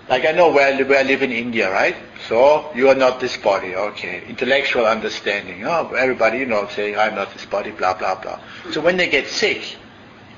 [0.10, 1.96] like I know where, where I live in India, right?
[2.28, 4.24] So you are not this body, okay.
[4.28, 5.66] Intellectual understanding.
[5.66, 8.40] Oh, everybody, you know, saying I'm not this body, blah, blah, blah.
[8.72, 9.78] So when they get sick,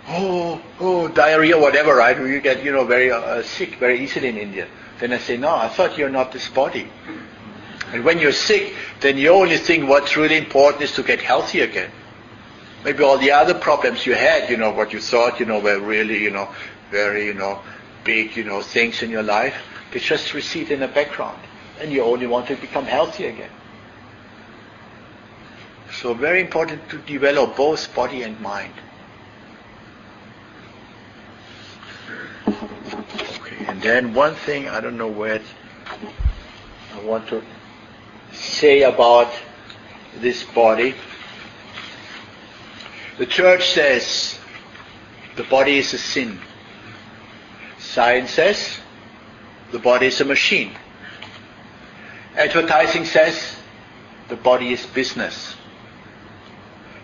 [0.09, 2.17] oh, oh, diarrhea, whatever, right?
[2.17, 4.67] You get, you know, very uh, sick very easily in India.
[4.99, 6.89] Then I say, no, I thought you're not this body.
[7.93, 11.61] And when you're sick, then the only thing what's really important is to get healthy
[11.61, 11.91] again.
[12.83, 15.79] Maybe all the other problems you had, you know, what you thought, you know, were
[15.79, 16.49] really, you know,
[16.89, 17.61] very, you know,
[18.03, 19.55] big, you know, things in your life,
[19.91, 21.39] they just recede in the background.
[21.79, 23.49] And you only want to become healthy again.
[25.91, 28.73] So very important to develop both body and mind.
[32.47, 35.41] Okay, and then one thing, I don't know where
[36.93, 37.43] I want to
[38.31, 39.31] say about
[40.17, 40.95] this body.
[43.17, 44.39] The church says
[45.35, 46.39] the body is a sin.
[47.91, 48.79] Science says
[49.73, 50.71] the body is a machine.
[52.37, 53.57] Advertising says
[54.29, 55.57] the body is business.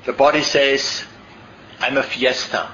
[0.05, 1.03] The body says,
[1.81, 2.71] I'm a fiesta.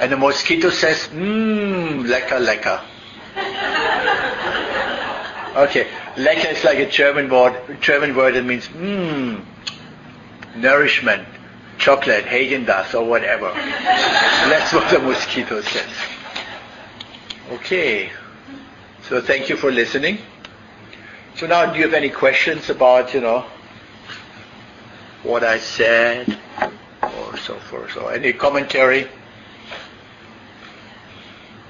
[0.00, 2.80] and the mosquito says, mmm, lecker, lecker.
[5.68, 5.86] okay,
[6.16, 9.44] lecker is like a German word, German word that means mmm,
[10.56, 11.28] nourishment,
[11.76, 13.52] chocolate, Haagen-Dazs or whatever.
[14.72, 15.90] That's what the mosquito says.
[17.50, 18.10] Okay.
[19.02, 20.16] So thank you for listening.
[21.34, 23.44] So now do you have any questions about, you know,
[25.24, 26.38] what I said
[27.02, 27.92] or so forth?
[27.92, 29.08] So any commentary?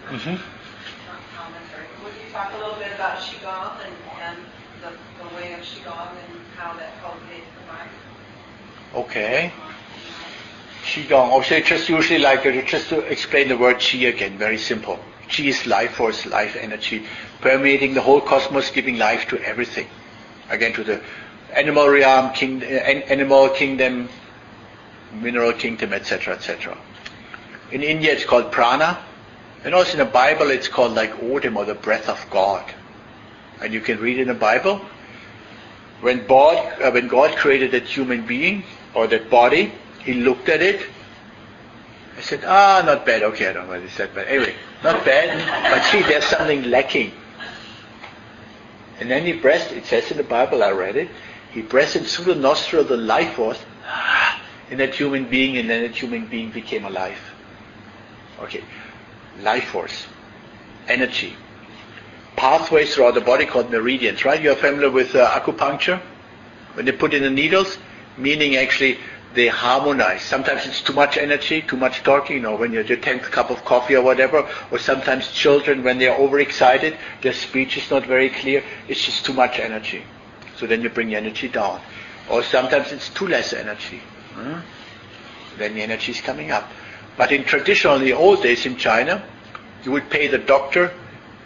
[0.07, 0.31] Mm-hmm.
[2.05, 4.39] Would you talk a little bit about Qigong and, and
[4.81, 4.91] the,
[5.25, 7.91] the way of Qigong and how that cultivates the mind?
[8.95, 9.53] Okay.
[10.83, 11.31] Qigong.
[11.31, 14.37] Also, just usually like uh, just to explain the word Qi again.
[14.37, 14.99] Very simple.
[15.29, 17.07] Qi is life force, life energy,
[17.41, 19.87] permeating the whole cosmos, giving life to everything.
[20.51, 21.01] Again, to the
[21.55, 24.09] animal realm, king, uh, animal kingdom,
[25.13, 26.77] mineral kingdom, etc., etc.
[27.71, 28.99] In India, it's called prana,
[29.65, 32.65] and also in the Bible, it's called like Odem or the breath of God.
[33.61, 34.81] And you can read in the Bible
[36.01, 39.73] when God, uh, when God created that human being or that body,
[40.05, 40.87] He looked at it.
[42.17, 43.23] I said, ah, not bad.
[43.23, 45.71] Okay, I don't know what he said, but anyway, not bad.
[45.71, 47.13] But see, there's something lacking.
[49.01, 51.09] And then he breathed, it says in the Bible, I read it,
[51.51, 53.59] he breathed through the nostril the life force
[54.71, 57.19] in that human being, and then that human being became alive.
[58.41, 58.63] Okay.
[59.41, 60.07] Life force,
[60.89, 61.35] energy,
[62.37, 64.41] pathways throughout the body called meridians, right?
[64.41, 66.01] You're familiar with uh, acupuncture?
[66.75, 67.79] When they put in the needles,
[68.17, 68.99] meaning actually
[69.35, 70.23] they harmonize.
[70.23, 73.51] Sometimes it's too much energy, too much talking, you know, when you're your 10th cup
[73.51, 78.29] of coffee or whatever, or sometimes children, when they're overexcited, their speech is not very
[78.29, 80.05] clear, it's just too much energy.
[80.57, 81.81] So then you bring the energy down.
[82.31, 84.01] Or sometimes it's too less energy.
[84.35, 84.61] Hmm?
[85.59, 86.71] Then the energy is coming up.
[87.17, 89.23] But in traditional, in the old days in China,
[89.85, 90.93] you would pay the doctor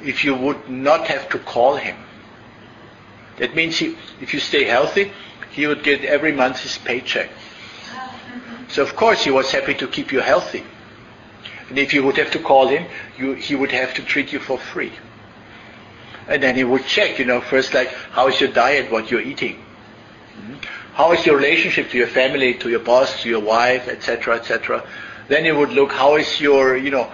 [0.03, 1.97] if you would not have to call him.
[3.39, 5.13] That means he, if you stay healthy,
[5.51, 7.31] he would get every month his paycheck.
[8.77, 10.63] So of course he was happy to keep you healthy.
[11.71, 12.85] And if you would have to call him,
[13.17, 14.93] you, he would have to treat you for free.
[16.29, 19.23] And then he would check, you know, first like, how is your diet, what you're
[19.23, 19.65] eating?
[20.35, 20.55] Hmm?
[20.93, 24.87] How is your relationship to your family, to your boss, to your wife, etc., etc.
[25.29, 27.11] Then he would look, how is your, you know,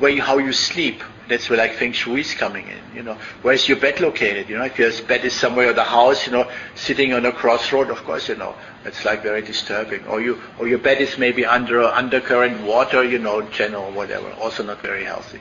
[0.00, 1.02] you, how you sleep.
[1.28, 2.96] That's where like feng shui is coming in.
[2.96, 4.48] You know, where's your bed located?
[4.48, 7.32] You know, if your bed is somewhere in the house, you know, sitting on a
[7.32, 8.54] crossroad, of course, you know,
[8.84, 10.04] it's like very disturbing.
[10.06, 14.30] Or you, or your bed is maybe under undercurrent water, you know, channel or whatever,
[14.32, 15.40] also not very healthy.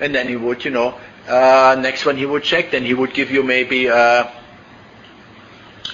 [0.00, 0.94] And then he would, you know,
[1.26, 4.28] uh, next one he would check, then he would give you maybe uh,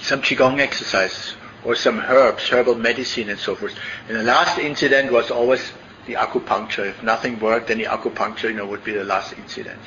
[0.03, 3.75] some qigong exercises or some herbs, herbal medicine and so forth.
[4.09, 5.73] And the last incident was always
[6.07, 6.87] the acupuncture.
[6.89, 9.81] If nothing worked, then the acupuncture, you know, would be the last incident.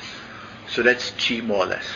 [0.68, 1.86] So that's qi more or less.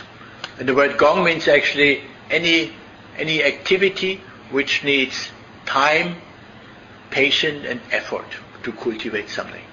[0.59, 2.73] And the word gong means actually any
[3.17, 5.29] any activity which needs
[5.65, 6.15] time,
[7.09, 8.25] patience, and effort
[8.63, 9.63] to cultivate something.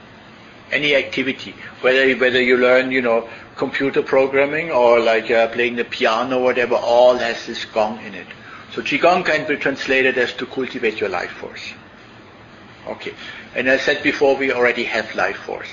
[0.71, 5.85] Any activity, whether whether you learn, you know, computer programming or like uh, playing the
[5.85, 8.27] piano or whatever, all has this gong in it.
[8.73, 11.73] So qigong can be translated as to cultivate your life force.
[12.87, 13.15] Okay.
[13.55, 15.69] And I said before, we already have life force.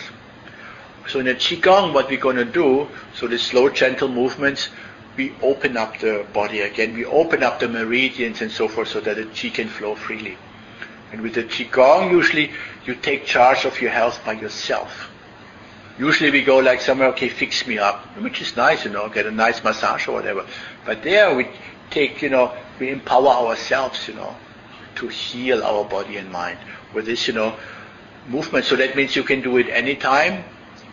[1.08, 4.70] So in the Qigong, what we're going to do, so the slow, gentle movements,
[5.16, 6.94] we open up the body again.
[6.94, 10.38] We open up the meridians and so forth so that the Qi can flow freely.
[11.12, 12.52] And with the Qigong, usually
[12.86, 15.10] you take charge of your health by yourself.
[15.98, 19.26] Usually we go like somewhere, okay, fix me up, which is nice, you know, get
[19.26, 20.46] a nice massage or whatever.
[20.86, 21.48] But there we
[21.90, 24.36] take, you know, we empower ourselves, you know,
[24.96, 26.60] to heal our body and mind
[26.94, 27.56] with this, you know,
[28.28, 28.66] movement.
[28.66, 30.44] So that means you can do it anytime,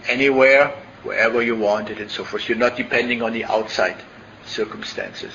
[0.09, 0.69] anywhere,
[1.03, 2.49] wherever you want it and so forth.
[2.49, 3.97] You're not depending on the outside
[4.47, 5.33] circumstances.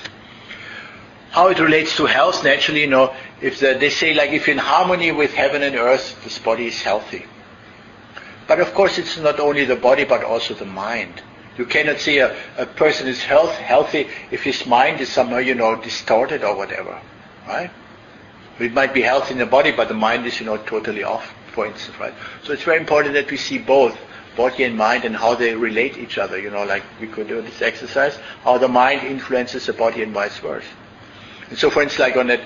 [1.30, 4.58] How it relates to health, naturally, you know, if the, they say like if in
[4.58, 7.24] harmony with heaven and earth, this body is healthy.
[8.48, 11.22] But of course it's not only the body but also the mind.
[11.56, 15.54] You cannot say a, a person is health, healthy if his mind is somehow, you
[15.54, 17.00] know, distorted or whatever.
[17.46, 17.70] Right?
[18.60, 21.32] It might be healthy in the body, but the mind is, you know, totally off,
[21.52, 22.14] for instance, right?
[22.44, 23.98] So it's very important that we see both
[24.36, 26.38] body and mind and how they relate each other.
[26.38, 30.12] You know, like we could do this exercise, how the mind influences the body and
[30.12, 30.68] vice versa.
[31.48, 32.40] And so, for instance, like on that,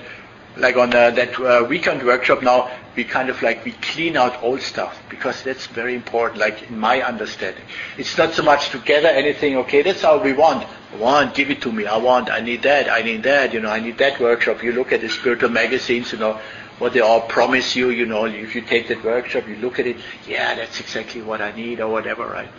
[0.57, 4.41] like on uh, that uh, weekend workshop now, we kind of like we clean out
[4.41, 6.39] old stuff because that's very important.
[6.39, 7.63] Like in my understanding,
[7.97, 9.57] it's not so much to gather anything.
[9.57, 10.65] Okay, that's all we want.
[10.93, 11.85] I want, give it to me.
[11.85, 13.53] I want, I need that, I need that.
[13.53, 14.63] You know, I need that workshop.
[14.63, 16.13] You look at the spiritual magazines.
[16.13, 16.39] You know,
[16.79, 17.89] what they all promise you.
[17.89, 19.97] You know, if you take that workshop, you look at it.
[20.27, 22.49] Yeah, that's exactly what I need or whatever, right?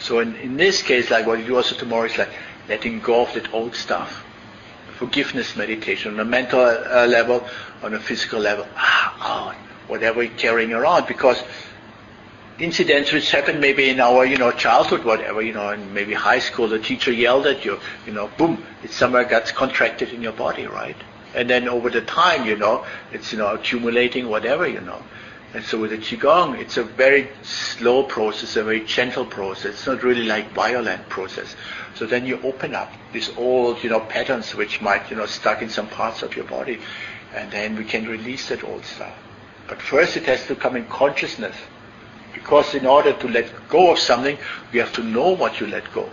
[0.00, 2.32] So in, in this case, like what you do also tomorrow is like
[2.68, 4.24] letting go of that old stuff
[5.02, 7.44] forgiveness meditation on a mental uh, level,
[7.82, 9.52] on a physical level, ah,
[9.88, 11.42] whatever you're carrying around, because
[12.60, 16.38] incidents which happened maybe in our, you know, childhood, whatever, you know, and maybe high
[16.38, 20.32] school, the teacher yelled at you, you know, boom, it somewhere gets contracted in your
[20.34, 20.96] body, right?
[21.34, 25.02] And then over the time, you know, it's, you know, accumulating whatever, you know.
[25.54, 29.74] And so with the Qigong, it's a very slow process, a very gentle process.
[29.74, 31.54] It's not really like violent process.
[31.94, 35.60] So then you open up these old, you know, patterns which might, you know, stuck
[35.60, 36.80] in some parts of your body.
[37.34, 39.14] And then we can release that old stuff.
[39.68, 41.56] But first it has to come in consciousness.
[42.32, 44.38] Because in order to let go of something,
[44.72, 46.08] you have to know what you let go.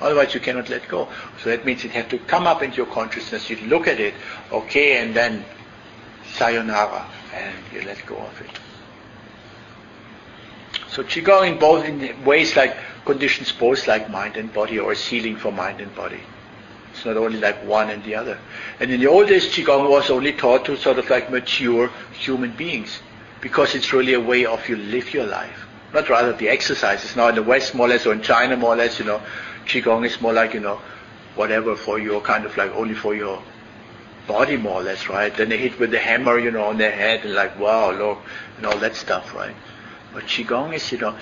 [0.00, 1.08] Otherwise you cannot let go.
[1.42, 3.50] So that means it has to come up into your consciousness.
[3.50, 4.14] You look at it,
[4.50, 5.44] okay, and then
[6.32, 8.50] sayonara, and you let go of it.
[10.88, 15.36] So Qigong in both in ways like conditions both like mind and body or healing
[15.36, 16.20] for mind and body.
[16.92, 18.38] It's not only like one and the other.
[18.78, 22.52] And in the old days, Qigong was only taught to sort of like mature human
[22.52, 23.00] beings
[23.40, 25.66] because it's really a way of you live your life.
[25.92, 27.16] Not rather the exercises.
[27.16, 29.20] Now in the West, more or less, or in China, more or less, you know,
[29.66, 30.80] Qigong is more like, you know,
[31.34, 33.42] whatever for your kind of like only for your
[34.26, 35.34] body more or less, right?
[35.34, 38.18] Then they hit with the hammer, you know, on their head and like, wow, look,
[38.56, 39.54] and all that stuff, right?
[40.12, 41.16] But Qigong is, you know,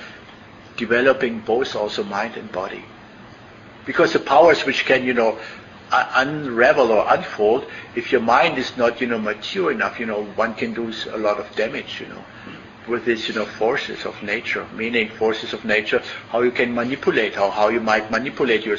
[0.76, 2.84] developing both also mind and body.
[3.84, 5.38] Because the powers which can, you know,
[5.90, 10.24] uh, unravel or unfold, if your mind is not, you know, mature enough, you know,
[10.36, 12.24] one can do a lot of damage, you know,
[12.88, 17.34] with these, you know, forces of nature, meaning forces of nature, how you can manipulate,
[17.34, 18.78] how, how you might manipulate your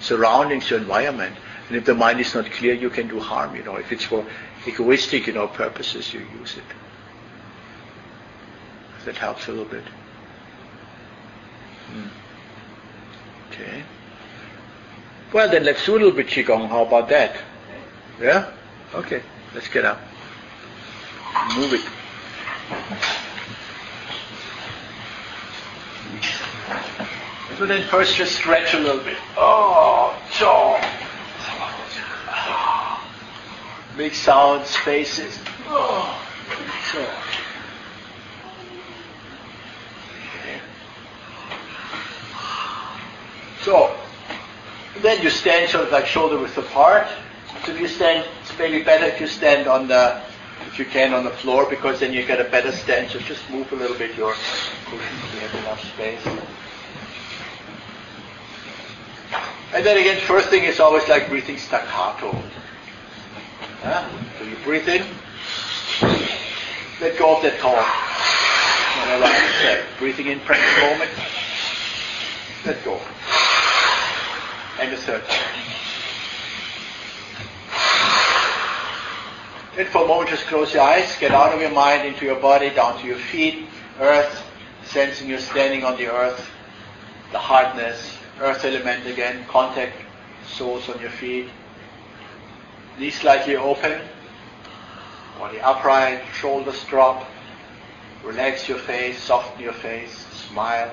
[0.00, 1.36] surroundings, your environment.
[1.68, 4.04] And if the mind is not clear, you can do harm, you know, if it's
[4.04, 4.24] for
[4.66, 6.64] egoistic, you know, purposes, you use it.
[9.04, 9.84] That helps a little bit.
[11.90, 12.08] Hmm.
[13.50, 13.84] Okay.
[15.32, 16.68] Well, then let's do a little bit Qigong.
[16.68, 17.36] How about that?
[18.20, 18.50] Yeah?
[18.94, 19.22] Okay.
[19.54, 20.00] Let's get up.
[21.54, 21.82] Move it.
[27.58, 29.16] So then first just stretch a little bit.
[29.36, 30.80] Oh, jaw.
[33.98, 35.40] Make solid spaces.
[35.66, 36.24] Oh,
[36.92, 37.04] so.
[43.62, 43.96] So,
[45.02, 47.08] then you stand sort of like shoulder width apart.
[47.64, 50.22] So if you stand, it's maybe better if you stand on the,
[50.68, 53.14] if you can, on the floor because then you get a better stance.
[53.14, 54.34] So just move a little bit your
[54.84, 56.24] cushion so you have enough space.
[59.74, 62.40] And then again, first thing is always like breathing staccato.
[63.82, 64.10] Yeah?
[64.38, 65.06] So you breathe in,
[67.00, 67.76] let go of that call.
[69.00, 69.86] Whatever I said.
[69.98, 71.10] Breathing in, practice moment,
[72.66, 73.00] let go.
[74.80, 75.22] And the third.
[79.76, 82.40] Then for a moment just close your eyes, get out of your mind into your
[82.40, 83.68] body, down to your feet,
[84.00, 84.44] earth,
[84.84, 86.50] sensing you're standing on the earth,
[87.30, 89.94] the hardness, earth element again, contact,
[90.46, 91.48] soles on your feet,
[92.98, 94.00] knees slightly open,
[95.38, 97.24] body upright, shoulders drop,
[98.24, 100.90] relax your face, soften your face, smile.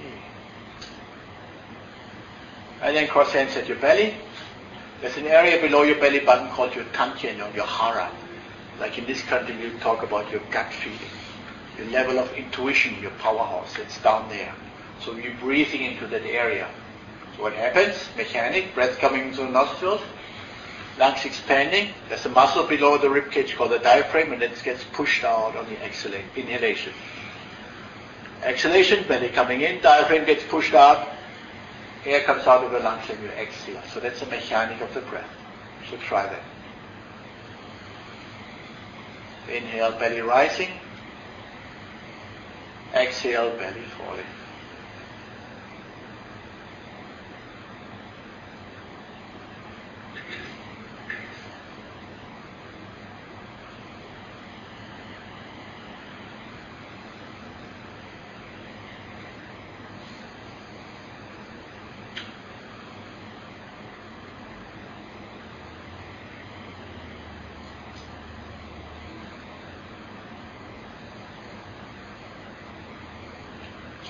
[0.00, 0.18] Hmm.
[2.82, 4.14] And then cross hands at your belly.
[5.00, 8.08] There's an area below your belly button called your dantian or your hara.
[8.78, 10.98] Like in this country, we talk about your gut feeling,
[11.76, 13.76] your level of intuition, your powerhouse.
[13.78, 14.54] It's down there.
[15.04, 16.68] So you're breathing into that area.
[17.36, 18.08] So what happens?
[18.16, 20.00] Mechanic, breath coming into the nostrils,
[20.98, 21.90] lungs expanding.
[22.08, 25.56] There's a muscle below the rib cage called the diaphragm, and it gets pushed out
[25.56, 26.92] on the exhalation, inhalation.
[28.44, 31.08] Exhalation, belly coming in, diaphragm gets pushed out,
[32.04, 33.80] air comes out of the lungs and you exhale.
[33.92, 35.30] So that's the mechanic of the breath.
[35.88, 36.42] So try that.
[39.48, 40.70] Inhale, belly rising.
[42.94, 44.26] Exhale, belly falling.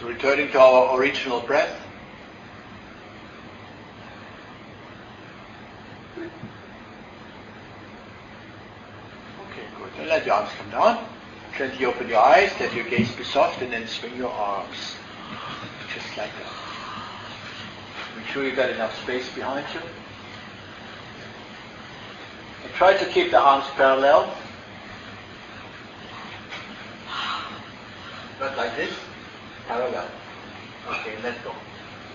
[0.03, 1.77] So returning to our original breath.
[9.51, 9.66] Okay,
[9.97, 10.07] good.
[10.07, 11.05] Let your arms come down.
[11.59, 14.95] Gently open your eyes, let your gaze be soft, and then swing your arms.
[15.92, 16.53] Just like that.
[18.17, 19.80] Make sure you've got enough space behind you.
[22.63, 24.33] And try to keep the arms parallel.
[28.38, 28.95] Not like this
[29.67, 30.09] parallel.
[30.88, 31.53] Okay, let go.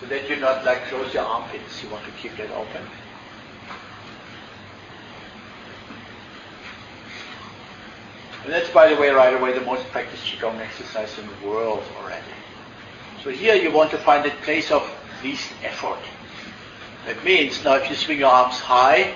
[0.02, 1.84] So that you not like close your armpits.
[1.84, 2.84] You want to keep that open.
[8.44, 11.84] And that's, by the way, right away, the most practiced Qigong exercise in the world
[12.00, 12.24] already.
[13.24, 14.90] So here you want to find a place of
[15.24, 16.00] least effort.
[17.06, 19.14] That means now if you swing your arms high,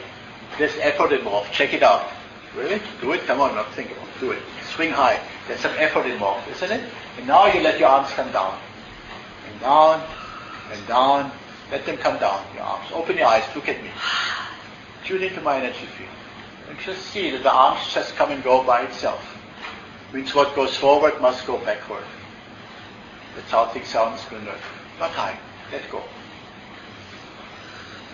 [0.58, 1.54] there's effort involved.
[1.54, 2.08] Check it out.
[2.56, 2.82] Really?
[3.00, 3.22] Do it?
[3.22, 4.20] Come on, not think about it.
[4.20, 4.42] Do it.
[4.76, 5.20] Swing high.
[5.48, 6.90] There's some effort involved, isn't it?
[7.18, 8.58] And now you let your arms come down.
[9.62, 10.04] Down,
[10.72, 11.32] and down.
[11.72, 12.92] Let them come down, your arms.
[12.94, 13.90] Open your eyes, look at me.
[15.06, 16.10] Tune into my energy field.
[16.70, 19.38] And just see that the arms just come and go by itself.
[20.14, 22.04] Means what goes forward must go backward.
[23.36, 24.46] That's how things sound in
[25.00, 25.38] Not high.
[25.72, 26.04] Let go.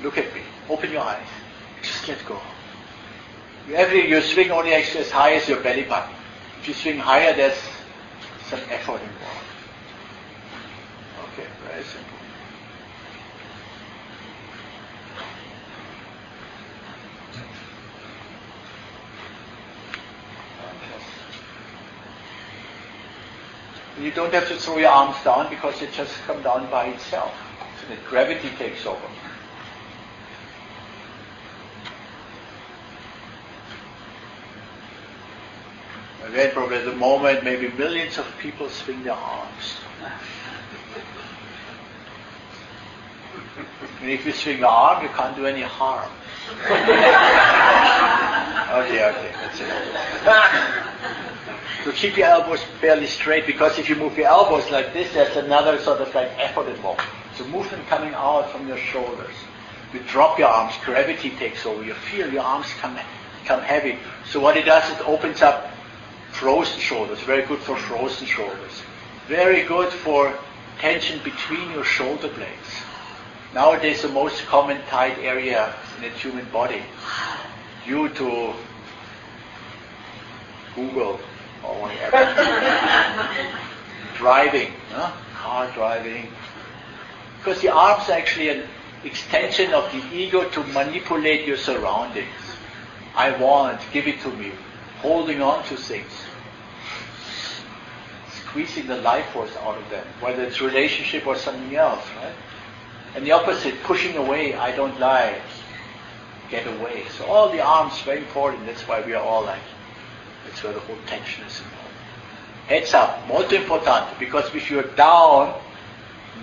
[0.03, 0.41] Look at me.
[0.69, 1.25] Open your eyes.
[1.81, 2.39] Just let go.
[3.73, 6.13] Every you swing only as high as your belly button.
[6.61, 7.57] If you swing higher, there's
[8.47, 9.36] some effort involved.
[23.99, 27.33] You don't have to throw your arms down because it just comes down by itself.
[27.81, 28.99] So that gravity takes over.
[36.31, 39.77] Then probably at the moment maybe millions of people swing their arms.
[44.01, 46.09] And if you swing the arm, you can't do any harm.
[46.65, 47.03] okay,
[49.03, 49.67] okay, that's it.
[51.83, 55.35] so keep your elbows fairly straight because if you move your elbows like this, there's
[55.35, 57.01] another sort of like effort involved.
[57.35, 59.35] So movement coming out from your shoulders.
[59.93, 61.83] You drop your arms, gravity takes over.
[61.83, 62.97] You feel your arms come,
[63.45, 63.97] come heavy.
[64.29, 65.71] So what it does, is it opens up
[66.31, 67.19] frozen shoulders.
[67.21, 68.83] Very good for frozen shoulders.
[69.27, 70.33] Very good for
[70.79, 72.86] tension between your shoulder blades.
[73.53, 76.83] Nowadays, the most common tight area in the human body,
[77.85, 78.53] due to
[80.75, 81.19] Google
[81.63, 82.17] or whatever,
[84.17, 85.11] driving, huh?
[85.33, 86.27] car driving,
[87.37, 88.63] because the arms are actually an
[89.03, 92.27] extension of the ego to manipulate your surroundings.
[93.15, 94.51] I want, give it to me,
[94.99, 96.11] holding on to things,
[98.29, 102.33] squeezing the life force out of them, whether it's relationship or something else, right?
[103.15, 105.41] And the opposite, pushing away, I don't like,
[106.49, 107.05] get away.
[107.17, 108.65] So all the arms, very important.
[108.65, 109.61] That's why we are all like,
[110.45, 111.83] that's where the whole tension is involved.
[112.67, 115.59] Heads up, molto importante, because if you're down,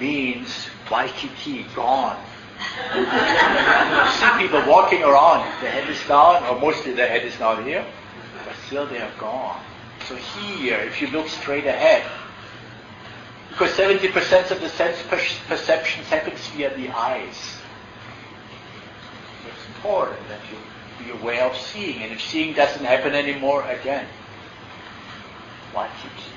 [0.01, 2.17] means Waikiki, gone.
[2.95, 7.65] you see people walking around, the head is down, or mostly the head is not
[7.65, 7.85] here,
[8.45, 9.61] but still they are gone.
[10.09, 12.05] So here, if you look straight ahead,
[13.55, 15.01] because 70% of the sense
[15.47, 17.57] perception happens via the eyes.
[19.47, 20.59] It's important that you
[21.05, 24.07] be aware of seeing, and if seeing doesn't happen anymore, again,
[25.73, 26.35] why keep seeing?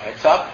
[0.00, 0.50] Heads up.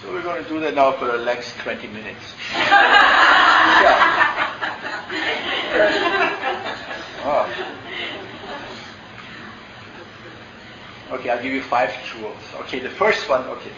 [0.00, 2.34] So we're going to do that now for the next 20 minutes.
[7.24, 7.46] oh.
[11.22, 12.34] Okay, I'll give you five tools.
[12.62, 13.70] Okay, the first one, okay,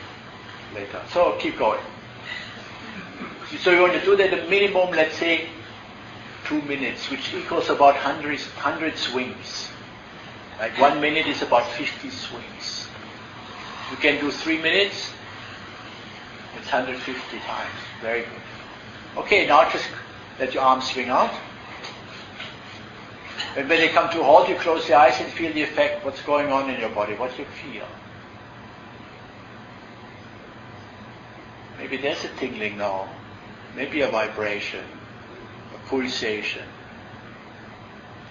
[0.74, 0.98] later.
[1.12, 1.82] So keep going.
[3.58, 5.50] So you want to do that a minimum, let's say,
[6.46, 9.68] two minutes, which equals about 100, 100 swings.
[10.58, 12.88] Like one minute is about 50 swings.
[13.90, 15.12] You can do three minutes,
[16.56, 17.74] it's 150 times.
[18.00, 19.18] Very good.
[19.18, 19.84] Okay, now just
[20.40, 21.34] let your arms swing out.
[23.56, 26.05] And when they come to a halt, you close your eyes and feel the effect,
[26.05, 27.86] what's going on in your body, what you feel.
[31.78, 33.09] Maybe there's a tingling now,
[33.76, 34.85] maybe a vibration,
[35.74, 36.64] a pulsation.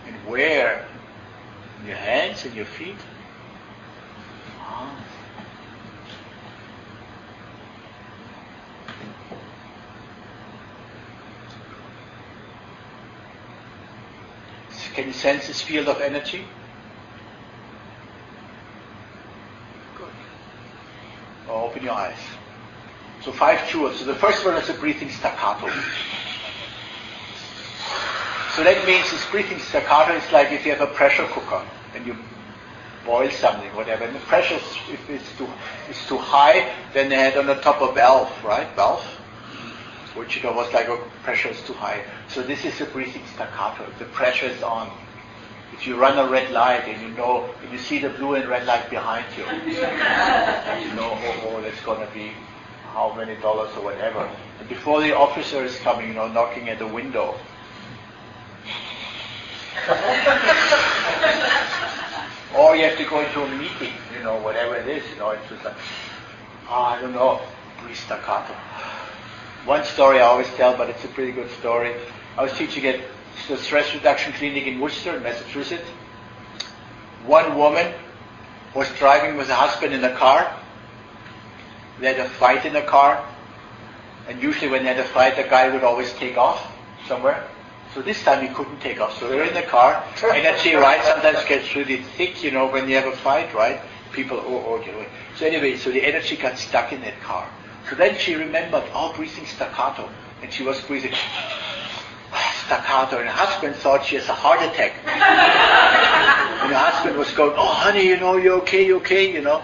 [0.07, 0.85] And where?
[1.81, 2.97] In your hands and your feet?
[14.93, 16.45] Can you sense this field of energy?
[19.97, 20.13] Good.
[21.47, 22.19] Now open your eyes.
[23.21, 23.99] So five jewels.
[23.99, 25.67] So the first one is a breathing staccato.
[28.55, 31.65] So that means this breathing staccato is like if you have a pressure cooker
[31.95, 32.15] and you
[33.03, 35.47] boil something, whatever, and the pressure, if it's too,
[35.89, 38.67] is too high, then they had on the top a valve, right?
[38.75, 39.03] Valve
[40.15, 42.03] which you know was like, oh, pressure is too high.
[42.27, 43.85] So this is a breathing staccato.
[43.99, 44.91] The pressure is on.
[45.73, 48.47] If you run a red light and you know, and you see the blue and
[48.47, 52.31] red light behind you, you know, oh, oh, that's going to be
[52.93, 54.29] how many dollars or whatever.
[54.59, 57.35] And before the officer is coming, you know, knocking at the window.
[62.55, 65.31] or you have to go into a meeting, you know, whatever it is, you know,
[65.31, 65.73] it's just like,
[66.69, 67.41] oh, I don't know,
[67.81, 68.53] breathe staccato.
[69.65, 71.95] One story I always tell, but it's a pretty good story.
[72.37, 72.99] I was teaching at
[73.47, 75.87] the stress reduction clinic in Worcester, Massachusetts.
[77.25, 77.93] One woman
[78.75, 80.53] was driving with her husband in a car.
[82.01, 83.25] They had a fight in the car.
[84.27, 86.69] And usually when they had a fight, the guy would always take off
[87.07, 87.47] somewhere.
[87.93, 89.17] So this time he couldn't take off.
[89.17, 90.03] So they're in the car.
[90.23, 93.79] Energy, right, sometimes gets really thick, you know, when you have a fight, right?
[94.11, 95.05] People, oh, oh, you know.
[95.37, 97.47] So anyway, so the energy got stuck in that car.
[97.89, 100.09] So then she remembered, oh, breathing staccato.
[100.41, 101.13] And she was breathing
[102.65, 103.19] staccato.
[103.19, 104.93] And her husband thought she has a heart attack.
[105.05, 109.61] and her husband was going, oh, honey, you know, you're okay, you're okay, you know.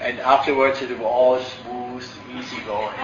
[0.00, 2.94] And afterwards it was all smooth, easy going.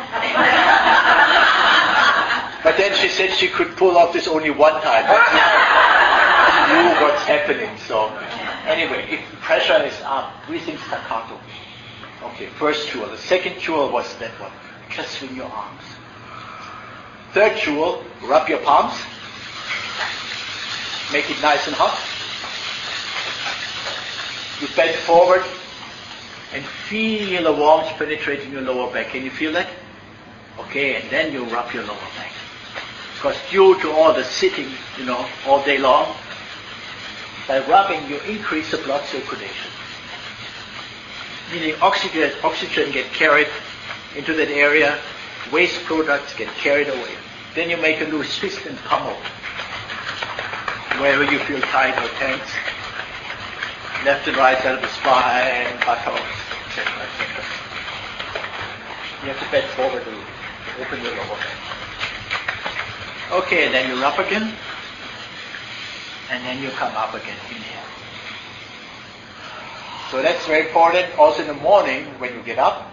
[2.63, 5.07] but then she said she could pull off this only one time.
[5.07, 7.71] she knew what's happening.
[7.87, 8.09] So
[8.67, 11.39] anyway, if pressure is up, breathing staccato.
[12.41, 13.07] Okay, first jewel.
[13.07, 14.51] The second jewel was that one.
[14.89, 15.83] Just swing your arms.
[17.33, 18.95] Third jewel, rub your palms.
[21.13, 22.01] Make it nice and hot.
[24.59, 25.45] You bend forward
[26.55, 29.09] and feel the warmth penetrating your lower back.
[29.09, 29.69] Can you feel that?
[30.61, 32.33] Okay, and then you rub your lower back.
[33.17, 36.17] Because due to all the sitting, you know, all day long,
[37.47, 39.71] by rubbing you increase the blood circulation.
[41.53, 43.49] Meaning oxygen, oxygen get carried
[44.15, 44.99] into that area,
[45.53, 47.15] waste products get carried away.
[47.55, 49.17] Then you make a new fist and pummel.
[51.01, 52.51] Wherever you feel tight or tense.
[54.05, 56.23] Left and right side of the spine, buttocks,
[56.69, 57.45] etc., etc.
[59.23, 60.11] You have to bend forward to
[60.81, 61.61] open your lower back.
[63.33, 64.55] Okay, then you are up again.
[66.31, 67.37] And then you come up again.
[67.51, 67.80] Inhale.
[70.11, 71.17] So that's very important.
[71.19, 72.91] Also in the morning, when you get up,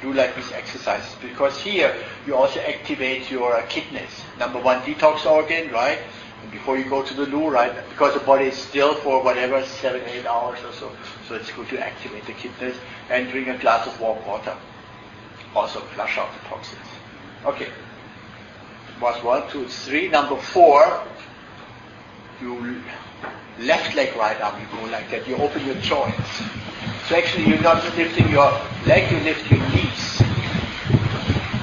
[0.00, 1.94] do like these exercises because here
[2.26, 4.22] you also activate your kidneys.
[4.38, 5.98] Number one, detox organ, right?
[6.42, 7.72] And before you go to the loo, right?
[7.88, 10.92] Because the body is still for whatever seven, eight hours or so.
[11.28, 12.76] So it's good to activate the kidneys
[13.10, 14.56] and drink a glass of warm water.
[15.54, 16.80] Also flush out the toxins.
[17.44, 17.70] Okay.
[19.00, 20.08] Was one, two, three.
[20.08, 21.02] Number four,
[22.42, 22.82] you
[23.60, 25.26] left leg, right arm, you go like that.
[25.28, 26.42] You open your joints.
[27.06, 28.50] So actually you're not lifting your
[28.86, 30.18] leg, you lift your knees.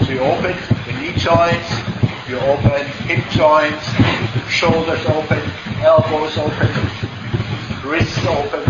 [0.06, 0.56] So you open
[0.88, 1.70] the knee joints,
[2.30, 3.86] you open hip joints,
[4.50, 5.42] shoulders open,
[5.84, 6.70] elbows open,
[7.84, 8.64] wrists open.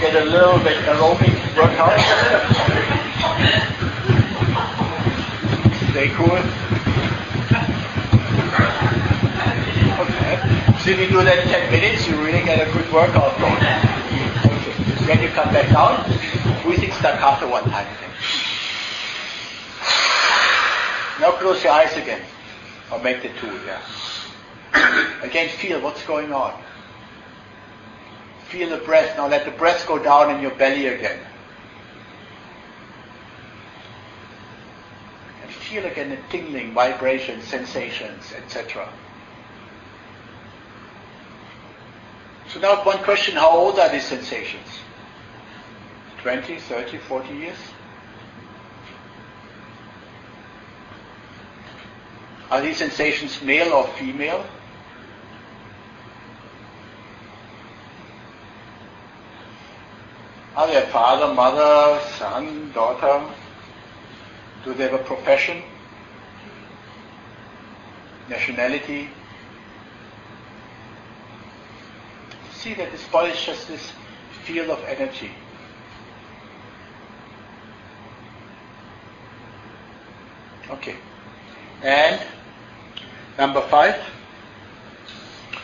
[0.00, 2.00] Get a little bit aerobic workout.
[5.90, 6.38] Stay cool.
[10.00, 10.34] Okay.
[10.78, 13.54] So if you do that 10 minutes, you really get a good workout going.
[13.54, 15.06] Okay.
[15.06, 16.02] Then you come back down.
[16.64, 18.10] Breathing staccato one time again.
[21.20, 22.22] Now close your eyes again.
[22.90, 23.80] Or make the two, yeah.
[25.22, 26.60] Again, feel what's going on.
[28.48, 29.16] Feel the breath.
[29.16, 31.20] Now let the breath go down in your belly again.
[35.42, 38.88] And feel again the tingling, vibrations, sensations, etc.
[42.52, 44.66] So now one question, how old are these sensations?
[46.22, 47.56] 20, 30, 40 years?
[52.50, 54.44] Are these sensations male or female?
[60.56, 63.32] Are they a father, mother, son, daughter?
[64.64, 65.62] Do they have a profession?
[68.28, 69.08] Nationality?
[72.60, 73.90] See that this body is just this
[74.44, 75.30] field of energy.
[80.68, 80.96] Okay.
[81.82, 82.20] And
[83.38, 83.96] number five,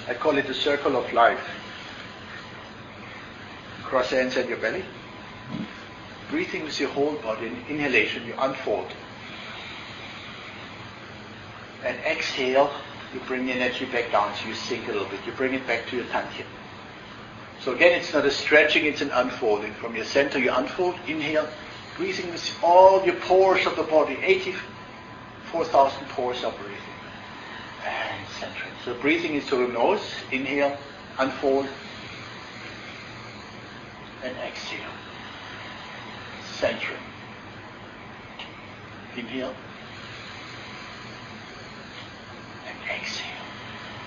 [0.08, 1.46] I call it the circle of life.
[3.84, 4.82] Cross your hands at your belly.
[6.30, 7.48] Breathing with your whole body.
[7.48, 8.90] In inhalation, you unfold.
[11.84, 12.70] And exhale,
[13.12, 15.20] you bring the energy back down, so you sink a little bit.
[15.26, 16.46] You bring it back to your dantian.
[17.66, 19.72] So again, it's not a stretching, it's an unfolding.
[19.72, 21.48] From your center, you unfold, inhale,
[21.96, 24.16] breathing with all your pores of the body.
[24.22, 26.76] 84,000 pores are breathing.
[27.84, 28.70] And centering.
[28.84, 30.78] So breathing is through the nose, inhale,
[31.18, 31.66] unfold,
[34.22, 34.92] and exhale.
[36.60, 37.02] Centering.
[39.16, 39.56] Inhale.
[42.68, 43.26] And exhale.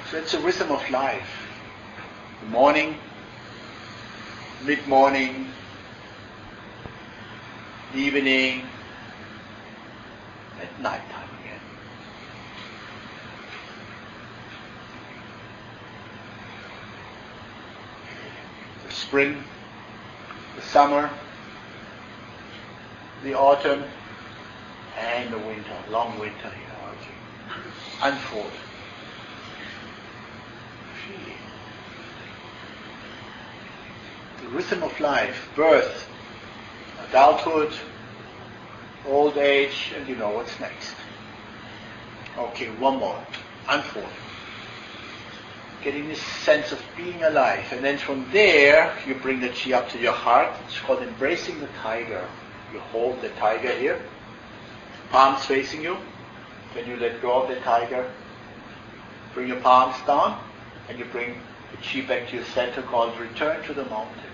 [0.09, 1.27] So it's a rhythm of life.
[2.39, 2.95] The morning,
[4.65, 5.47] mid-morning,
[7.95, 8.65] evening,
[10.61, 11.59] at night time again.
[18.85, 19.43] The spring,
[20.55, 21.09] the summer,
[23.23, 23.83] the autumn,
[24.97, 26.69] and the winter, long winter here.
[28.01, 28.51] Unfold.
[31.05, 31.48] Feel the
[34.51, 36.09] rhythm of life, birth,
[37.07, 37.73] adulthood,
[39.05, 40.95] old age, and you know what's next.
[42.37, 43.23] Okay, one more.
[43.67, 44.05] Unfold.
[45.83, 47.65] Getting this sense of being alive.
[47.71, 50.53] And then from there, you bring the chi up to your heart.
[50.67, 52.27] It's called embracing the tiger.
[52.73, 53.99] You hold the tiger here,
[55.09, 55.97] palms facing you.
[56.75, 58.11] Then you let go of the tiger.
[59.33, 60.39] Bring your palms down,
[60.87, 64.28] and you bring the chi back to your center called return to the mountain.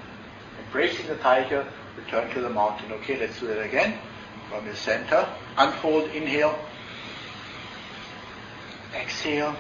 [0.75, 1.65] Embracing the tiger,
[1.95, 2.91] return to the mountain.
[2.91, 3.97] Okay, let's do that again.
[4.49, 5.25] From your center,
[5.57, 6.59] unfold, inhale.
[8.93, 9.55] Exhale.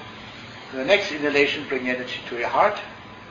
[0.73, 2.77] The next inhalation, bring energy to your heart.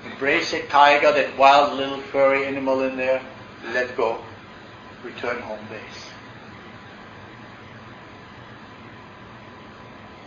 [0.06, 3.20] Embrace that tiger, that wild little furry animal in there.
[3.74, 4.24] Let go.
[5.04, 6.08] Return home base.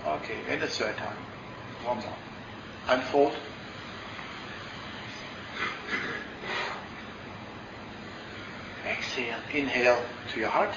[0.05, 1.17] Okay, and the third time.
[1.83, 2.13] One more.
[2.89, 3.33] Unfold.
[8.87, 9.39] Exhale.
[9.53, 10.01] Inhale
[10.33, 10.73] to your heart.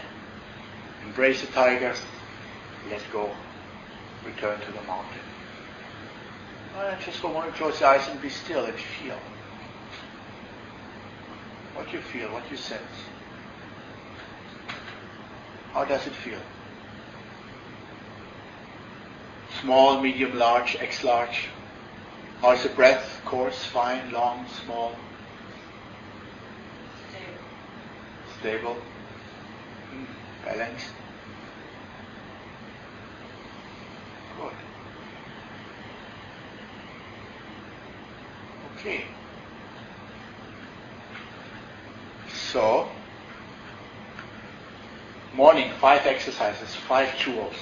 [1.05, 1.95] Embrace the tiger.
[2.91, 3.31] Let go.
[4.25, 5.21] Return to the mountain.
[7.05, 9.19] Just for moment, close your eyes and be still and feel.
[11.75, 12.83] What you feel, what you sense.
[15.73, 16.39] How does it feel?
[19.61, 21.49] Small, medium, large, X large.
[22.41, 23.21] How's the breath?
[23.25, 24.95] Coarse, fine, long, small?
[28.41, 28.79] Stable.
[30.43, 30.93] Balanced.
[34.35, 34.55] Good.
[38.79, 39.05] Okay.
[42.33, 42.89] So,
[45.35, 47.55] morning, five exercises, five jewels.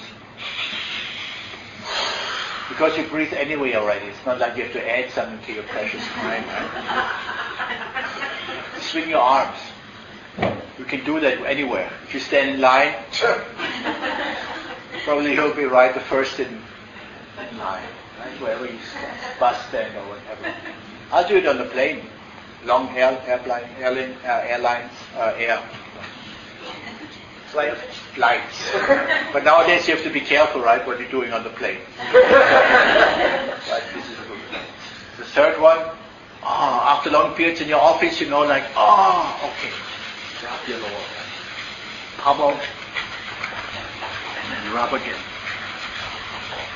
[2.69, 4.05] Because you breathe anyway already.
[4.05, 6.45] It's not like you have to add something to your precious mind.
[6.47, 6.71] Right?
[8.79, 9.57] Swing your arms.
[10.79, 11.91] You can do that anywhere.
[12.05, 12.95] If you stand in line,
[15.03, 17.83] probably you'll be right the first in, in line,
[18.17, 18.41] right?
[18.41, 20.55] Wherever you stand, bus stand or whatever.
[21.11, 22.05] I'll do it on the plane.
[22.63, 25.61] Long air, airplane, airline, uh, airlines, uh, air.
[27.47, 27.81] Flights.
[28.13, 28.71] Flights.
[29.33, 31.79] but nowadays you have to be careful, right, what you're doing on the plane.
[32.13, 34.39] right, this is good.
[35.17, 35.79] The third one,
[36.41, 39.73] oh, after long periods in your office, you know, like, oh, okay,
[40.67, 41.27] your lower back.
[42.17, 42.59] How about,
[44.37, 45.19] and then rub again.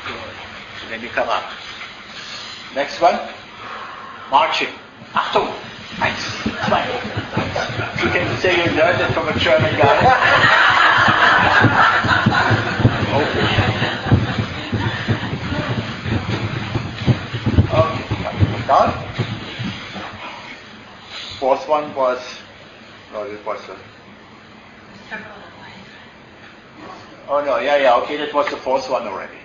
[0.08, 0.34] Good.
[0.84, 1.52] And then you come up.
[2.76, 3.20] Next one,
[4.32, 4.74] marching.
[5.14, 5.54] Achtung!
[6.02, 6.24] Eins,
[6.66, 6.86] zwei.
[8.04, 9.98] You can say you learned it from a German guy.
[13.14, 13.74] okay.
[17.74, 18.94] Um, done?
[21.40, 22.22] Fourth one was,
[23.14, 23.78] no, it was a,
[27.30, 29.38] oh no, yeah, yeah, okay, that was the fourth one already.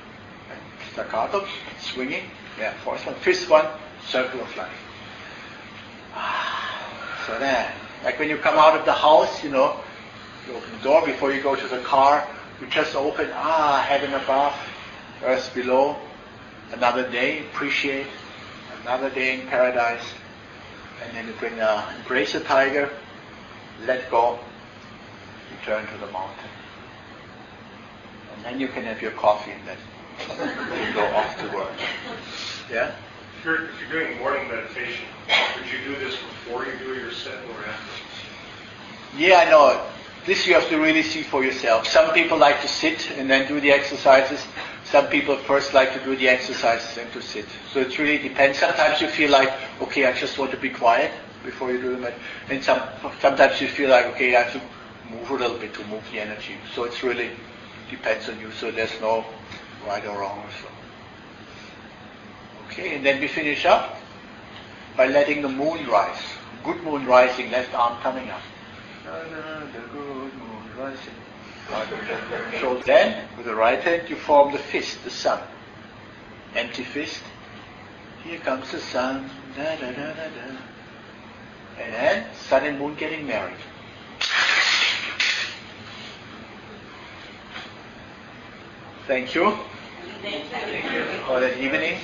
[0.92, 1.46] Staccato,
[1.78, 2.24] swinging,
[2.58, 3.14] yeah, fourth one.
[3.16, 3.66] Fifth one,
[4.06, 4.72] circle of life.
[7.26, 7.70] So there,
[8.04, 9.76] like when you come out of the house, you know,
[10.46, 12.26] you open the door before you go to the car,
[12.58, 14.54] you just open, ah, heaven above,
[15.22, 15.94] earth below,
[16.72, 18.06] another day, appreciate,
[18.82, 20.14] another day in paradise,
[21.04, 22.90] and then you bring a, embrace the tiger,
[23.86, 24.38] let go,
[25.58, 26.50] return to the mountain.
[28.34, 31.72] And then you can have your coffee and then go off to work.
[32.70, 32.94] Yeah?
[33.38, 35.04] If you're, if you're doing morning meditation,
[35.56, 39.16] would you do this before you do your sit or after?
[39.16, 39.86] Yeah, I know.
[40.26, 41.86] This you have to really see for yourself.
[41.86, 44.44] Some people like to sit and then do the exercises.
[44.84, 47.46] Some people first like to do the exercises and to sit.
[47.72, 48.58] So it really depends.
[48.58, 51.12] Sometimes you feel like, okay, I just want to be quiet
[51.44, 52.12] before you do them.
[52.48, 52.82] And some,
[53.20, 54.60] sometimes you feel like, okay, I have to
[55.10, 56.54] move a little bit to move the energy.
[56.74, 57.30] So it's really
[57.90, 58.50] depends on you.
[58.52, 59.24] So there's no
[59.86, 60.68] right or wrong or so.
[62.66, 63.96] Okay, and then we finish up
[64.96, 66.22] by letting the moon rise.
[66.64, 68.42] Good moon rising, left arm coming up.
[69.04, 71.14] The good moon rising.
[72.60, 75.40] So then, with the right hand, you form the fist, the sun.
[76.54, 77.22] Empty fist.
[78.24, 79.30] Here comes the sun.
[79.54, 80.67] Da, da, da, da, da.
[81.80, 83.56] And then, sun and moon getting married.
[89.06, 89.56] Thank you.
[90.22, 91.98] Thank you for that evening.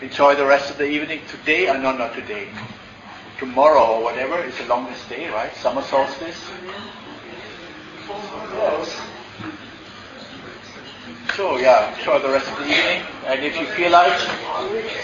[0.00, 1.20] Enjoy the rest of the evening.
[1.28, 2.48] Today, uh, no, not today.
[3.38, 5.54] Tomorrow or whatever is the longest day, right?
[5.56, 6.50] Summer solstice.
[8.08, 9.00] Yes.
[11.36, 13.02] So yeah, enjoy the rest of the evening.
[13.26, 14.12] And if you feel like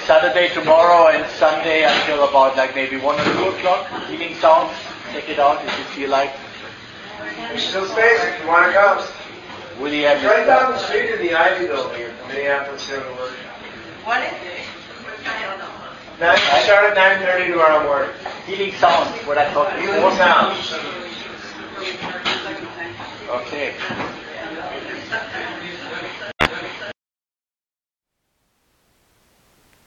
[0.07, 4.73] Saturday, tomorrow, and Sunday until about like maybe one or two o'clock, healing sounds.
[5.13, 6.33] Check it out if you feel like.
[7.49, 9.03] There's still space if you want to come.
[9.81, 10.25] William.
[10.25, 13.33] Right down the street in the Ivy Building in Minneapolis, Minnesota.
[14.05, 14.67] What is it?
[15.27, 15.71] I don't know.
[16.19, 18.11] Nine, we start at 9.30 tomorrow morning.
[18.47, 20.17] Healing sounds, what I thought Healing before.
[20.17, 20.73] sounds.
[23.47, 23.75] Okay.